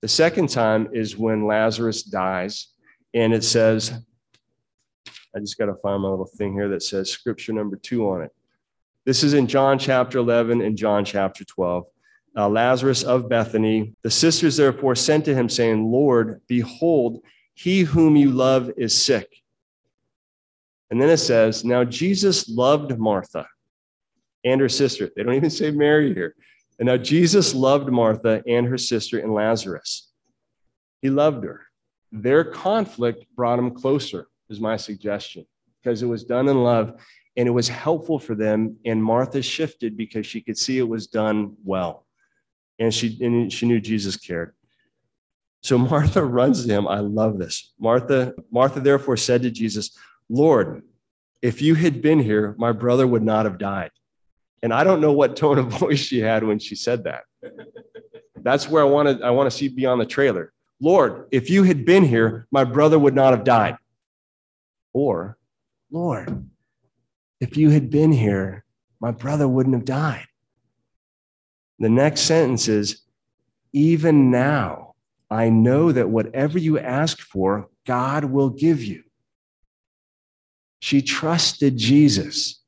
The 0.00 0.08
second 0.08 0.50
time 0.50 0.88
is 0.92 1.16
when 1.16 1.46
Lazarus 1.46 2.02
dies, 2.02 2.68
and 3.14 3.32
it 3.32 3.42
says, 3.42 3.92
I 5.34 5.40
just 5.40 5.58
got 5.58 5.66
to 5.66 5.74
find 5.76 6.02
my 6.02 6.08
little 6.08 6.26
thing 6.26 6.52
here 6.52 6.68
that 6.68 6.82
says 6.82 7.10
scripture 7.10 7.52
number 7.52 7.76
two 7.76 8.08
on 8.08 8.22
it. 8.22 8.32
This 9.04 9.22
is 9.22 9.34
in 9.34 9.46
John 9.46 9.78
chapter 9.78 10.18
11 10.18 10.62
and 10.62 10.76
John 10.76 11.04
chapter 11.04 11.44
12. 11.44 11.84
Uh, 12.36 12.48
Lazarus 12.48 13.02
of 13.02 13.28
Bethany. 13.28 13.94
The 14.02 14.10
sisters 14.10 14.56
therefore 14.56 14.96
sent 14.96 15.24
to 15.26 15.34
him, 15.34 15.48
saying, 15.48 15.90
Lord, 15.90 16.40
behold, 16.48 17.20
he 17.54 17.82
whom 17.82 18.16
you 18.16 18.30
love 18.30 18.70
is 18.76 18.94
sick. 19.00 19.28
And 20.90 21.00
then 21.00 21.10
it 21.10 21.18
says, 21.18 21.64
Now 21.64 21.84
Jesus 21.84 22.48
loved 22.48 22.98
Martha 22.98 23.46
and 24.44 24.60
her 24.60 24.68
sister. 24.68 25.10
They 25.14 25.22
don't 25.22 25.34
even 25.34 25.50
say 25.50 25.70
Mary 25.70 26.12
here. 26.12 26.34
And 26.78 26.86
now 26.86 26.96
Jesus 26.96 27.54
loved 27.54 27.88
Martha 27.90 28.42
and 28.46 28.66
her 28.66 28.78
sister 28.78 29.18
and 29.18 29.32
Lazarus. 29.32 30.10
He 31.02 31.10
loved 31.10 31.44
her. 31.44 31.66
Their 32.10 32.44
conflict 32.44 33.26
brought 33.36 33.58
him 33.58 33.72
closer, 33.72 34.28
is 34.48 34.60
my 34.60 34.76
suggestion, 34.76 35.46
because 35.84 36.02
it 36.02 36.06
was 36.06 36.24
done 36.24 36.48
in 36.48 36.62
love 36.62 36.94
and 37.36 37.46
it 37.46 37.50
was 37.50 37.68
helpful 37.68 38.18
for 38.18 38.34
them. 38.34 38.76
And 38.84 39.02
Martha 39.02 39.42
shifted 39.42 39.96
because 39.96 40.26
she 40.26 40.40
could 40.40 40.56
see 40.56 40.78
it 40.78 40.88
was 40.88 41.06
done 41.06 41.56
well, 41.64 42.06
and 42.78 42.92
she 42.94 43.18
and 43.22 43.52
she 43.52 43.66
knew 43.66 43.80
Jesus 43.80 44.16
cared. 44.16 44.54
So 45.62 45.78
Martha 45.92 46.24
runs 46.24 46.66
to 46.66 46.72
him. 46.72 46.86
I 46.86 47.00
love 47.00 47.38
this. 47.38 47.72
Martha, 47.78 48.34
Martha 48.50 48.80
therefore 48.80 49.16
said 49.16 49.42
to 49.42 49.50
Jesus, 49.50 49.96
Lord, 50.28 50.82
if 51.42 51.60
you 51.60 51.74
had 51.74 52.00
been 52.00 52.20
here, 52.20 52.54
my 52.58 52.72
brother 52.72 53.06
would 53.06 53.22
not 53.22 53.44
have 53.44 53.58
died. 53.58 53.90
And 54.62 54.72
I 54.72 54.84
don't 54.84 55.00
know 55.00 55.12
what 55.12 55.36
tone 55.36 55.58
of 55.58 55.66
voice 55.80 56.00
she 56.00 56.20
had 56.20 56.44
when 56.44 56.58
she 56.58 56.74
said 56.74 57.04
that. 57.04 57.24
That's 58.36 58.68
where 58.68 58.82
I 58.82 58.86
wanted 58.86 59.22
I 59.22 59.30
want 59.30 59.50
to 59.50 59.56
see 59.56 59.68
beyond 59.68 60.00
the 60.00 60.06
trailer. 60.06 60.52
Lord, 60.80 61.28
if 61.30 61.50
you 61.50 61.62
had 61.62 61.84
been 61.84 62.04
here, 62.04 62.46
my 62.50 62.64
brother 62.64 62.98
would 62.98 63.14
not 63.14 63.32
have 63.32 63.44
died. 63.44 63.76
Or, 64.92 65.38
Lord, 65.94 66.50
if 67.40 67.56
you 67.56 67.70
had 67.70 67.88
been 67.88 68.10
here, 68.10 68.64
my 69.00 69.12
brother 69.12 69.46
wouldn't 69.46 69.76
have 69.76 69.84
died. 69.84 70.26
The 71.78 71.88
next 71.88 72.22
sentence 72.22 72.66
is, 72.66 73.02
even 73.72 74.32
now, 74.32 74.94
I 75.30 75.50
know 75.50 75.92
that 75.92 76.10
whatever 76.10 76.58
you 76.58 76.80
ask 76.80 77.20
for, 77.20 77.68
God 77.86 78.24
will 78.24 78.50
give 78.50 78.82
you. 78.82 79.04
She 80.80 81.00
trusted 81.00 81.76
Jesus. 81.76 82.60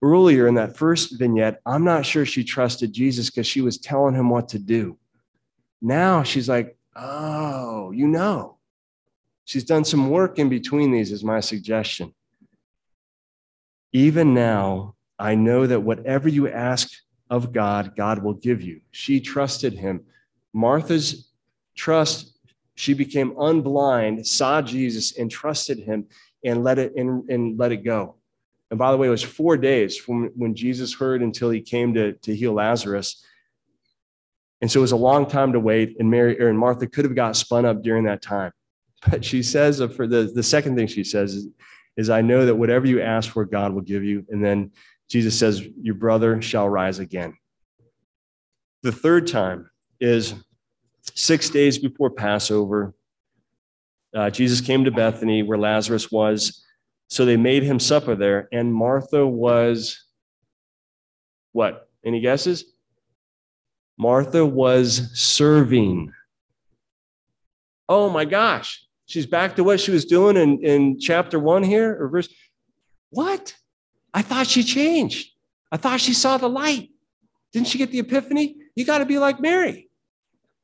Earlier 0.00 0.48
in 0.48 0.54
that 0.54 0.78
first 0.78 1.18
vignette, 1.18 1.60
I'm 1.66 1.84
not 1.84 2.06
sure 2.06 2.24
she 2.24 2.44
trusted 2.44 2.94
Jesus 2.94 3.28
because 3.28 3.46
she 3.46 3.60
was 3.60 3.76
telling 3.76 4.14
him 4.14 4.30
what 4.30 4.48
to 4.48 4.58
do. 4.58 4.98
Now 5.82 6.22
she's 6.22 6.48
like, 6.48 6.78
oh, 6.96 7.90
you 7.90 8.08
know. 8.08 8.53
She's 9.44 9.64
done 9.64 9.84
some 9.84 10.10
work 10.10 10.38
in 10.38 10.48
between 10.48 10.90
these, 10.90 11.12
is 11.12 11.22
my 11.24 11.40
suggestion. 11.40 12.14
Even 13.92 14.34
now, 14.34 14.94
I 15.18 15.34
know 15.34 15.66
that 15.66 15.80
whatever 15.80 16.28
you 16.28 16.48
ask 16.48 16.90
of 17.30 17.52
God, 17.52 17.94
God 17.96 18.22
will 18.22 18.34
give 18.34 18.62
you. 18.62 18.80
She 18.90 19.20
trusted 19.20 19.74
him. 19.74 20.04
Martha's 20.52 21.30
trust, 21.76 22.38
she 22.74 22.94
became 22.94 23.32
unblind, 23.32 24.26
saw 24.26 24.62
Jesus, 24.62 25.16
and 25.16 25.30
trusted 25.30 25.78
him 25.78 26.06
and 26.44 26.64
let 26.64 26.78
it 26.78 26.94
and, 26.96 27.28
and 27.30 27.58
let 27.58 27.72
it 27.72 27.84
go. 27.84 28.16
And 28.70 28.78
by 28.78 28.90
the 28.90 28.96
way, 28.96 29.06
it 29.06 29.10
was 29.10 29.22
four 29.22 29.56
days 29.56 29.96
from 29.96 30.30
when 30.34 30.54
Jesus 30.54 30.94
heard 30.94 31.22
until 31.22 31.50
he 31.50 31.60
came 31.60 31.94
to, 31.94 32.14
to 32.14 32.34
heal 32.34 32.54
Lazarus. 32.54 33.24
And 34.60 34.70
so 34.70 34.80
it 34.80 34.82
was 34.82 34.92
a 34.92 34.96
long 34.96 35.26
time 35.26 35.52
to 35.52 35.60
wait. 35.60 35.96
And 36.00 36.10
Mary 36.10 36.36
and 36.38 36.58
Martha 36.58 36.86
could 36.86 37.04
have 37.04 37.14
got 37.14 37.36
spun 37.36 37.64
up 37.64 37.82
during 37.82 38.04
that 38.04 38.22
time. 38.22 38.52
But 39.10 39.24
she 39.24 39.42
says 39.42 39.82
for 39.96 40.06
the, 40.06 40.30
the 40.34 40.42
second 40.42 40.76
thing 40.76 40.86
she 40.86 41.04
says 41.04 41.34
is, 41.34 41.48
is 41.96 42.10
I 42.10 42.22
know 42.22 42.46
that 42.46 42.54
whatever 42.54 42.86
you 42.86 43.00
ask 43.00 43.30
for, 43.30 43.44
God 43.44 43.72
will 43.72 43.82
give 43.82 44.02
you. 44.02 44.24
And 44.30 44.44
then 44.44 44.72
Jesus 45.08 45.38
says, 45.38 45.62
Your 45.80 45.94
brother 45.94 46.40
shall 46.42 46.68
rise 46.68 46.98
again. 46.98 47.36
The 48.82 48.92
third 48.92 49.26
time 49.26 49.70
is 50.00 50.34
six 51.14 51.50
days 51.50 51.78
before 51.78 52.10
Passover. 52.10 52.94
Uh, 54.14 54.30
Jesus 54.30 54.60
came 54.60 54.84
to 54.84 54.90
Bethany 54.90 55.42
where 55.42 55.58
Lazarus 55.58 56.10
was. 56.10 56.64
So 57.08 57.24
they 57.24 57.36
made 57.36 57.62
him 57.62 57.78
supper 57.78 58.14
there. 58.14 58.48
And 58.52 58.72
Martha 58.72 59.26
was 59.26 60.04
what? 61.52 61.88
Any 62.04 62.20
guesses? 62.20 62.64
Martha 63.96 64.44
was 64.44 65.10
serving. 65.14 66.12
Oh 67.88 68.10
my 68.10 68.24
gosh. 68.24 68.84
She's 69.06 69.26
back 69.26 69.56
to 69.56 69.64
what 69.64 69.80
she 69.80 69.90
was 69.90 70.04
doing 70.04 70.36
in, 70.36 70.64
in 70.64 70.98
chapter 70.98 71.38
one 71.38 71.62
here 71.62 71.96
or 72.00 72.08
verse. 72.08 72.28
What? 73.10 73.54
I 74.12 74.22
thought 74.22 74.46
she 74.46 74.62
changed. 74.62 75.30
I 75.70 75.76
thought 75.76 76.00
she 76.00 76.14
saw 76.14 76.36
the 76.38 76.48
light. 76.48 76.90
Didn't 77.52 77.68
she 77.68 77.78
get 77.78 77.90
the 77.90 77.98
epiphany? 77.98 78.56
You 78.74 78.84
got 78.84 78.98
to 78.98 79.06
be 79.06 79.18
like 79.18 79.40
Mary. 79.40 79.88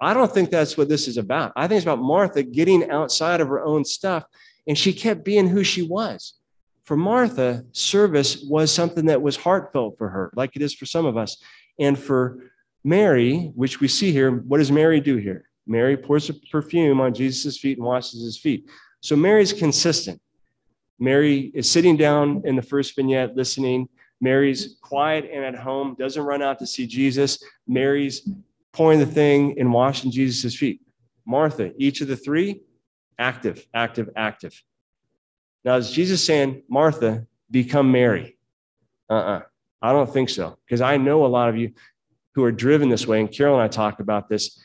I 0.01 0.15
don't 0.15 0.33
think 0.33 0.51
that's 0.51 0.77
what 0.77 0.89
this 0.89 1.07
is 1.07 1.19
about. 1.19 1.53
I 1.57 1.69
think 1.69 1.77
it's 1.77 1.85
about 1.85 2.01
Martha 2.01 2.43
getting 2.43 2.91
outside 2.91 3.41
of 3.41 3.49
her 3.49 3.63
own 3.63 3.85
stuff, 3.85 4.25
and 4.67 4.77
she 4.79 4.93
kept 4.93 5.25
being 5.25 5.49
who 5.49 5.63
she 5.63 5.83
was. 5.83 6.35
For 6.85 6.97
Martha, 6.97 7.65
service 7.73 8.43
was 8.49 8.73
something 8.73 9.07
that 9.07 9.21
was 9.21 9.37
heartfelt 9.37 9.99
for 9.99 10.09
her, 10.09 10.33
like 10.35 10.57
it 10.57 10.63
is 10.63 10.75
for 10.75 10.87
some 10.87 11.05
of 11.05 11.17
us. 11.17 11.37
And 11.79 11.99
for 11.99 12.51
Mary, 12.83 13.53
which 13.55 13.81
we 13.81 13.89
see 13.89 14.11
here, 14.11 14.31
what 14.33 14.59
does 14.59 14.73
Mary 14.73 15.01
do 15.01 15.17
here? 15.17 15.50
Mary 15.71 15.97
pours 15.97 16.29
a 16.29 16.35
perfume 16.35 17.01
on 17.01 17.15
Jesus' 17.15 17.57
feet 17.57 17.79
and 17.79 17.87
washes 17.87 18.23
his 18.23 18.37
feet. 18.37 18.69
So 19.01 19.15
Mary's 19.15 19.53
consistent. 19.53 20.21
Mary 20.99 21.53
is 21.55 21.71
sitting 21.71 21.97
down 21.97 22.43
in 22.45 22.57
the 22.57 22.63
first 22.63 22.97
vignette 22.97 23.37
listening. 23.37 23.89
Mary's 24.21 24.77
quiet 24.83 25.31
and 25.33 25.45
at 25.45 25.55
home, 25.55 25.95
doesn't 25.97 26.25
run 26.25 26.43
out 26.43 26.59
to 26.59 26.67
see 26.67 26.89
Jesus. 26.89 27.43
Mary's 27.69 28.29
pouring 28.73 28.99
the 28.99 29.07
thing 29.07 29.59
and 29.61 29.73
washing 29.73 30.11
Jesus' 30.11 30.57
feet. 30.57 30.81
Martha, 31.25 31.73
each 31.79 32.01
of 32.01 32.09
the 32.09 32.17
three, 32.17 32.63
active, 33.17 33.65
active, 33.73 34.11
active. 34.17 34.61
Now, 35.65 35.77
is 35.77 35.93
Jesus 35.93 36.25
saying, 36.25 36.65
Martha, 36.69 37.27
become 37.49 37.93
Mary? 37.93 38.37
Uh 39.09 39.13
uh-uh. 39.13 39.39
uh 39.39 39.43
I 39.83 39.93
don't 39.93 40.13
think 40.13 40.31
so. 40.31 40.59
Because 40.67 40.81
I 40.81 40.97
know 40.97 41.25
a 41.25 41.29
lot 41.29 41.49
of 41.49 41.57
you 41.57 41.73
who 42.35 42.43
are 42.43 42.53
driven 42.53 42.89
this 42.89 43.07
way, 43.07 43.21
and 43.21 43.31
Carol 43.31 43.55
and 43.55 43.63
I 43.63 43.69
talk 43.69 44.01
about 44.01 44.29
this. 44.29 44.59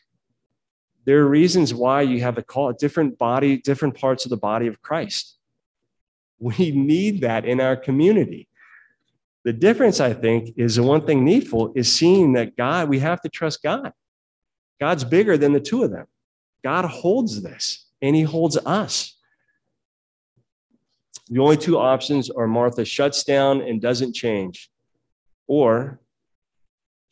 There 1.05 1.19
are 1.19 1.27
reasons 1.27 1.73
why 1.73 2.01
you 2.01 2.21
have 2.21 2.35
to 2.35 2.43
call 2.43 2.73
different 2.73 3.17
body, 3.17 3.57
different 3.57 3.95
parts 3.95 4.25
of 4.25 4.29
the 4.31 4.37
body 4.37 4.67
of 4.67 4.81
Christ. 4.81 5.37
We 6.39 6.71
need 6.71 7.21
that 7.21 7.45
in 7.45 7.61
our 7.61 7.75
community. 7.75 8.47
The 9.43 9.53
difference, 9.53 9.99
I 9.99 10.13
think, 10.13 10.55
is 10.57 10.75
the 10.75 10.83
one 10.83 11.05
thing 11.05 11.23
needful 11.23 11.71
is 11.75 11.93
seeing 11.93 12.33
that 12.33 12.57
God, 12.57 12.89
we 12.89 12.99
have 12.99 13.21
to 13.21 13.29
trust 13.29 13.61
God. 13.61 13.93
God's 14.79 15.03
bigger 15.03 15.37
than 15.37 15.53
the 15.53 15.59
two 15.59 15.83
of 15.83 15.91
them. 15.91 16.07
God 16.63 16.85
holds 16.85 17.43
this, 17.43 17.85
and 18.01 18.15
He 18.15 18.23
holds 18.23 18.57
us. 18.57 19.15
The 21.29 21.39
only 21.39 21.57
two 21.57 21.77
options 21.77 22.29
are 22.31 22.47
Martha 22.47 22.83
shuts 22.83 23.23
down 23.23 23.61
and 23.61 23.79
doesn't 23.79 24.13
change, 24.13 24.69
or 25.47 25.99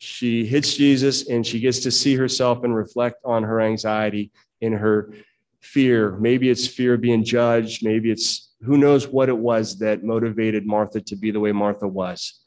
she 0.04 0.44
hits 0.44 0.76
Jesus 0.76 1.28
and 1.28 1.46
she 1.46 1.58
gets 1.58 1.80
to 1.80 1.90
see 1.90 2.14
herself 2.14 2.62
and 2.62 2.74
reflect 2.74 3.16
on 3.24 3.42
her 3.42 3.60
anxiety 3.60 4.30
and 4.60 4.74
her 4.74 5.14
fear. 5.60 6.16
Maybe 6.18 6.50
it's 6.50 6.66
fear 6.66 6.94
of 6.94 7.00
being 7.00 7.24
judged. 7.24 7.84
Maybe 7.84 8.10
it's 8.10 8.54
who 8.62 8.76
knows 8.76 9.08
what 9.08 9.28
it 9.28 9.36
was 9.36 9.78
that 9.78 10.04
motivated 10.04 10.66
Martha 10.66 11.00
to 11.00 11.16
be 11.16 11.30
the 11.30 11.40
way 11.40 11.52
Martha 11.52 11.88
was. 11.88 12.40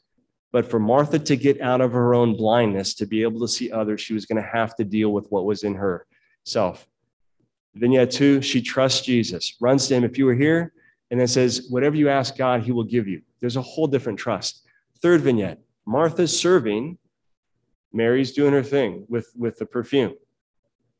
But 0.52 0.70
for 0.70 0.78
Martha 0.78 1.18
to 1.18 1.36
get 1.36 1.60
out 1.60 1.80
of 1.80 1.92
her 1.92 2.14
own 2.14 2.36
blindness, 2.36 2.94
to 2.94 3.06
be 3.06 3.22
able 3.22 3.40
to 3.40 3.48
see 3.48 3.70
others, 3.70 4.00
she 4.00 4.14
was 4.14 4.24
going 4.24 4.42
to 4.42 4.48
have 4.48 4.74
to 4.76 4.84
deal 4.84 5.12
with 5.12 5.26
what 5.30 5.44
was 5.44 5.64
in 5.64 5.74
herself. 5.74 6.86
Vignette 7.74 8.10
two, 8.10 8.40
she 8.40 8.62
trusts 8.62 9.04
Jesus, 9.04 9.56
runs 9.60 9.88
to 9.88 9.94
him. 9.94 10.04
If 10.04 10.16
you 10.16 10.26
were 10.26 10.34
here, 10.34 10.72
and 11.10 11.18
then 11.18 11.26
says, 11.26 11.66
whatever 11.70 11.96
you 11.96 12.08
ask 12.08 12.36
God, 12.36 12.62
he 12.62 12.72
will 12.72 12.84
give 12.84 13.08
you. 13.08 13.22
There's 13.40 13.56
a 13.56 13.62
whole 13.62 13.86
different 13.86 14.18
trust. 14.18 14.64
Third 15.00 15.22
vignette, 15.22 15.58
Martha's 15.86 16.38
serving, 16.38 16.98
Mary's 17.92 18.32
doing 18.32 18.52
her 18.52 18.62
thing 18.62 19.04
with, 19.08 19.32
with 19.36 19.58
the 19.58 19.66
perfume. 19.66 20.14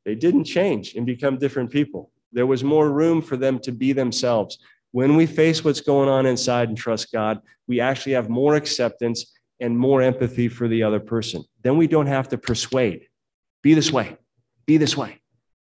They 0.05 0.15
didn't 0.15 0.45
change 0.45 0.95
and 0.95 1.05
become 1.05 1.39
different 1.39 1.71
people. 1.71 2.11
There 2.33 2.47
was 2.47 2.65
more 2.65 2.91
room 2.91 3.21
for 3.23 3.37
them 3.37 3.59
to 3.61 3.73
be 3.73 3.93
themselves. 3.93 4.59
When 4.93 5.17
we 5.17 5.27
face 5.27 5.65
what's 5.65 5.81
going 5.81 6.09
on 6.09 6.27
inside 6.27 6.69
and 6.69 6.79
trust 6.79 7.13
God, 7.13 7.41
we 7.67 7.81
actually 7.81 8.13
have 8.13 8.29
more 8.29 8.55
acceptance 8.55 9.33
and 9.61 9.77
more 9.77 10.01
empathy 10.01 10.49
for 10.49 10.69
the 10.69 10.83
other 10.83 11.01
person. 11.01 11.45
Then 11.63 11.77
we 11.77 11.87
don't 11.87 12.07
have 12.07 12.29
to 12.29 12.39
persuade. 12.39 13.09
Be 13.63 13.75
this 13.75 13.93
way. 13.93 14.17
Be 14.67 14.77
this 14.77 14.97
way. 14.97 15.21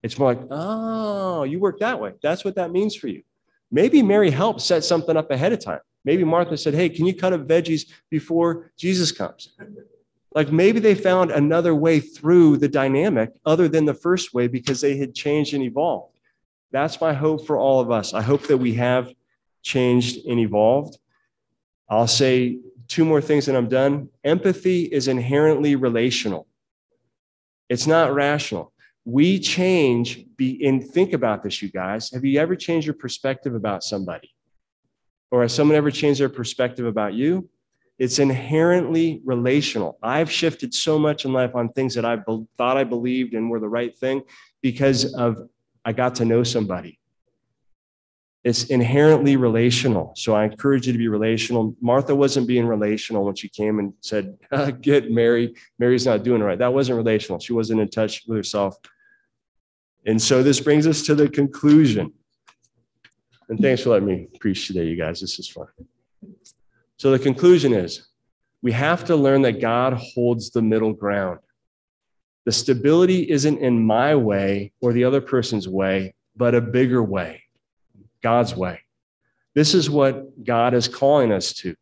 It's 0.03 0.17
more 0.19 0.33
like, 0.33 0.47
oh, 0.51 1.43
you 1.43 1.59
work 1.59 1.79
that 1.79 1.99
way. 1.99 2.13
That's 2.21 2.43
what 2.43 2.55
that 2.55 2.71
means 2.71 2.95
for 2.95 3.07
you. 3.07 3.23
Maybe 3.71 4.01
Mary 4.01 4.31
helped 4.31 4.61
set 4.61 4.83
something 4.83 5.17
up 5.17 5.31
ahead 5.31 5.53
of 5.53 5.59
time. 5.59 5.79
Maybe 6.03 6.23
Martha 6.23 6.55
said, 6.55 6.75
Hey, 6.75 6.89
can 6.89 7.05
you 7.05 7.15
cut 7.15 7.33
up 7.33 7.47
veggies 7.47 7.91
before 8.09 8.71
Jesus 8.77 9.11
comes? 9.11 9.55
Like 10.35 10.51
maybe 10.51 10.79
they 10.79 10.93
found 10.93 11.31
another 11.31 11.73
way 11.73 11.99
through 11.99 12.57
the 12.57 12.67
dynamic 12.67 13.31
other 13.45 13.67
than 13.67 13.85
the 13.85 13.93
first 13.93 14.33
way 14.33 14.47
because 14.47 14.81
they 14.81 14.97
had 14.97 15.15
changed 15.15 15.53
and 15.55 15.63
evolved. 15.63 16.19
That's 16.71 17.01
my 17.01 17.13
hope 17.13 17.47
for 17.47 17.57
all 17.57 17.79
of 17.79 17.89
us. 17.89 18.13
I 18.13 18.21
hope 18.21 18.43
that 18.47 18.57
we 18.57 18.73
have 18.75 19.11
changed 19.63 20.25
and 20.27 20.39
evolved. 20.39 20.99
I'll 21.89 22.05
say 22.05 22.59
two 22.87 23.05
more 23.05 23.21
things 23.21 23.47
and 23.47 23.57
I'm 23.57 23.69
done. 23.69 24.09
Empathy 24.23 24.83
is 24.83 25.07
inherently 25.07 25.75
relational, 25.75 26.47
it's 27.69 27.87
not 27.87 28.13
rational 28.13 28.73
we 29.05 29.39
change 29.39 30.25
be 30.35 30.65
and 30.65 30.83
think 30.83 31.13
about 31.13 31.43
this 31.43 31.61
you 31.61 31.69
guys 31.69 32.11
have 32.11 32.25
you 32.25 32.39
ever 32.39 32.55
changed 32.55 32.87
your 32.87 32.95
perspective 32.95 33.53
about 33.53 33.83
somebody 33.83 34.33
or 35.31 35.43
has 35.43 35.53
someone 35.53 35.77
ever 35.77 35.91
changed 35.91 36.19
their 36.19 36.27
perspective 36.27 36.87
about 36.87 37.13
you 37.13 37.47
it's 37.97 38.19
inherently 38.19 39.21
relational. 39.23 39.97
I've 40.03 40.29
shifted 40.29 40.73
so 40.73 40.99
much 40.99 41.25
in 41.25 41.31
life 41.31 41.55
on 41.55 41.69
things 41.69 41.95
that 41.95 42.05
i 42.05 42.15
be- 42.15 42.45
thought 42.57 42.77
i 42.77 42.83
believed 42.83 43.33
and 43.33 43.49
were 43.49 43.59
the 43.59 43.69
right 43.69 43.95
thing 43.97 44.23
because 44.61 45.13
of 45.13 45.47
i 45.85 45.93
got 45.93 46.15
to 46.15 46.25
know 46.25 46.43
somebody. 46.43 46.99
It's 48.43 48.65
inherently 48.65 49.37
relational. 49.37 50.13
So 50.15 50.35
i 50.35 50.43
encourage 50.43 50.87
you 50.87 50.93
to 50.93 50.99
be 50.99 51.07
relational. 51.07 51.75
Martha 51.81 52.13
wasn't 52.13 52.47
being 52.47 52.67
relational 52.67 53.23
when 53.25 53.35
she 53.35 53.47
came 53.47 53.79
and 53.79 53.93
said 54.01 54.37
get 54.81 55.09
mary 55.11 55.55
mary's 55.79 56.05
not 56.05 56.23
doing 56.23 56.41
it 56.41 56.45
right. 56.45 56.59
That 56.59 56.73
wasn't 56.73 56.97
relational. 56.97 57.39
She 57.39 57.53
wasn't 57.53 57.79
in 57.79 57.89
touch 57.89 58.23
with 58.27 58.37
herself. 58.37 58.75
And 60.05 60.21
so 60.21 60.43
this 60.43 60.59
brings 60.59 60.85
us 60.85 61.01
to 61.03 61.15
the 61.15 61.27
conclusion. 61.27 62.13
And 63.47 63.59
thanks 63.59 63.83
for 63.83 63.91
letting 63.91 64.07
me 64.07 64.27
preach 64.39 64.67
today, 64.67 64.85
you 64.85 64.95
guys. 64.95 65.21
This 65.21 65.39
is 65.39 65.47
fun. 65.47 65.67
So 67.05 67.11
the 67.11 67.19
conclusion 67.19 67.71
is 67.71 68.07
we 68.63 68.71
have 68.71 69.05
to 69.05 69.15
learn 69.15 69.43
that 69.43 69.61
God 69.61 69.93
holds 69.93 70.49
the 70.49 70.63
middle 70.63 70.91
ground. 70.91 71.37
The 72.45 72.51
stability 72.51 73.29
isn't 73.29 73.59
in 73.59 73.85
my 73.85 74.15
way 74.15 74.71
or 74.81 74.91
the 74.91 75.03
other 75.03 75.21
person's 75.21 75.67
way, 75.67 76.15
but 76.35 76.55
a 76.55 76.61
bigger 76.61 77.03
way, 77.03 77.43
God's 78.23 78.55
way. 78.55 78.79
This 79.53 79.75
is 79.75 79.87
what 79.87 80.43
God 80.43 80.73
is 80.73 80.87
calling 80.87 81.31
us 81.31 81.53
to 81.61 81.75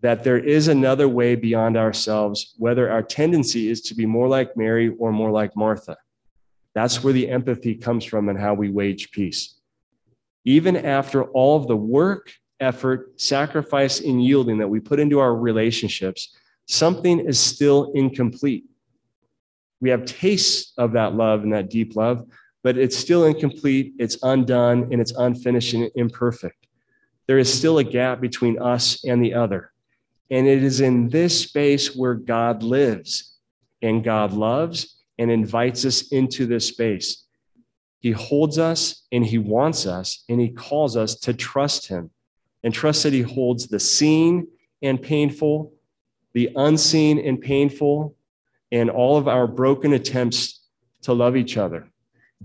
that 0.00 0.24
there 0.24 0.38
is 0.40 0.66
another 0.66 1.08
way 1.08 1.36
beyond 1.36 1.76
ourselves, 1.76 2.56
whether 2.58 2.90
our 2.90 3.04
tendency 3.04 3.70
is 3.70 3.80
to 3.82 3.94
be 3.94 4.04
more 4.04 4.26
like 4.26 4.56
Mary 4.56 4.92
or 4.98 5.12
more 5.12 5.30
like 5.30 5.54
Martha. 5.54 5.96
That's 6.74 7.04
where 7.04 7.12
the 7.12 7.30
empathy 7.30 7.76
comes 7.76 8.04
from 8.04 8.28
and 8.28 8.36
how 8.36 8.54
we 8.54 8.68
wage 8.68 9.12
peace. 9.12 9.60
Even 10.44 10.76
after 10.76 11.22
all 11.22 11.56
of 11.56 11.68
the 11.68 11.76
work, 11.76 12.32
effort, 12.60 13.20
sacrifice, 13.20 14.00
and 14.00 14.22
yielding 14.22 14.58
that 14.58 14.68
we 14.68 14.80
put 14.80 15.00
into 15.00 15.18
our 15.18 15.34
relationships, 15.34 16.36
something 16.66 17.20
is 17.20 17.38
still 17.38 17.90
incomplete. 17.94 18.64
We 19.80 19.90
have 19.90 20.04
tastes 20.04 20.72
of 20.76 20.92
that 20.92 21.14
love 21.14 21.42
and 21.42 21.52
that 21.52 21.70
deep 21.70 21.96
love, 21.96 22.26
but 22.62 22.76
it's 22.76 22.96
still 22.96 23.24
incomplete, 23.24 23.94
it's 23.98 24.18
undone, 24.22 24.88
and 24.92 25.00
it's 25.00 25.12
unfinished 25.12 25.72
and 25.72 25.90
imperfect. 25.94 26.66
There 27.26 27.38
is 27.38 27.52
still 27.52 27.78
a 27.78 27.84
gap 27.84 28.20
between 28.20 28.60
us 28.60 29.04
and 29.04 29.24
the 29.24 29.34
other. 29.34 29.72
And 30.30 30.46
it 30.46 30.62
is 30.62 30.80
in 30.80 31.08
this 31.08 31.40
space 31.40 31.96
where 31.96 32.14
God 32.14 32.62
lives 32.62 33.36
and 33.82 34.04
God 34.04 34.32
loves 34.32 34.96
and 35.18 35.30
invites 35.30 35.84
us 35.84 36.12
into 36.12 36.46
this 36.46 36.66
space. 36.66 37.24
He 38.00 38.12
holds 38.12 38.58
us 38.58 39.06
and 39.12 39.24
he 39.24 39.38
wants 39.38 39.86
us 39.86 40.24
and 40.28 40.40
he 40.40 40.50
calls 40.50 40.96
us 40.96 41.16
to 41.20 41.34
trust 41.34 41.88
him 41.88 42.10
and 42.62 42.74
trust 42.74 43.02
that 43.02 43.12
he 43.12 43.22
holds 43.22 43.66
the 43.66 43.80
seen 43.80 44.46
and 44.82 45.00
painful, 45.00 45.72
the 46.34 46.50
unseen 46.56 47.18
and 47.18 47.40
painful, 47.40 48.14
and 48.72 48.90
all 48.90 49.16
of 49.16 49.28
our 49.28 49.46
broken 49.46 49.92
attempts 49.92 50.60
to 51.02 51.12
love 51.12 51.36
each 51.36 51.56
other. 51.56 51.88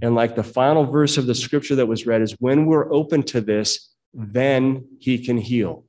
And 0.01 0.15
like 0.15 0.35
the 0.35 0.43
final 0.43 0.85
verse 0.85 1.17
of 1.17 1.25
the 1.25 1.35
scripture 1.35 1.75
that 1.75 1.85
was 1.85 2.05
read 2.05 2.21
is 2.21 2.35
when 2.39 2.65
we're 2.65 2.91
open 2.91 3.23
to 3.23 3.41
this, 3.41 3.91
then 4.13 4.85
he 4.99 5.23
can 5.23 5.37
heal. 5.37 5.85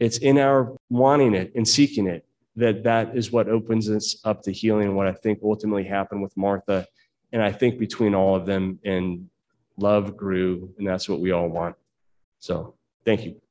It's 0.00 0.18
in 0.18 0.38
our 0.38 0.76
wanting 0.90 1.34
it 1.34 1.52
and 1.54 1.66
seeking 1.66 2.06
it 2.06 2.26
that 2.56 2.84
that 2.84 3.16
is 3.16 3.32
what 3.32 3.48
opens 3.48 3.90
us 3.90 4.16
up 4.24 4.42
to 4.42 4.52
healing 4.52 4.88
and 4.88 4.96
what 4.96 5.06
I 5.06 5.12
think 5.12 5.40
ultimately 5.42 5.84
happened 5.84 6.22
with 6.22 6.36
Martha. 6.36 6.86
And 7.32 7.42
I 7.42 7.52
think 7.52 7.78
between 7.78 8.14
all 8.14 8.36
of 8.36 8.46
them 8.46 8.78
and 8.84 9.28
love 9.76 10.16
grew, 10.16 10.72
and 10.78 10.86
that's 10.86 11.08
what 11.08 11.20
we 11.20 11.32
all 11.32 11.48
want. 11.48 11.76
So 12.38 12.74
thank 13.04 13.24
you. 13.24 13.43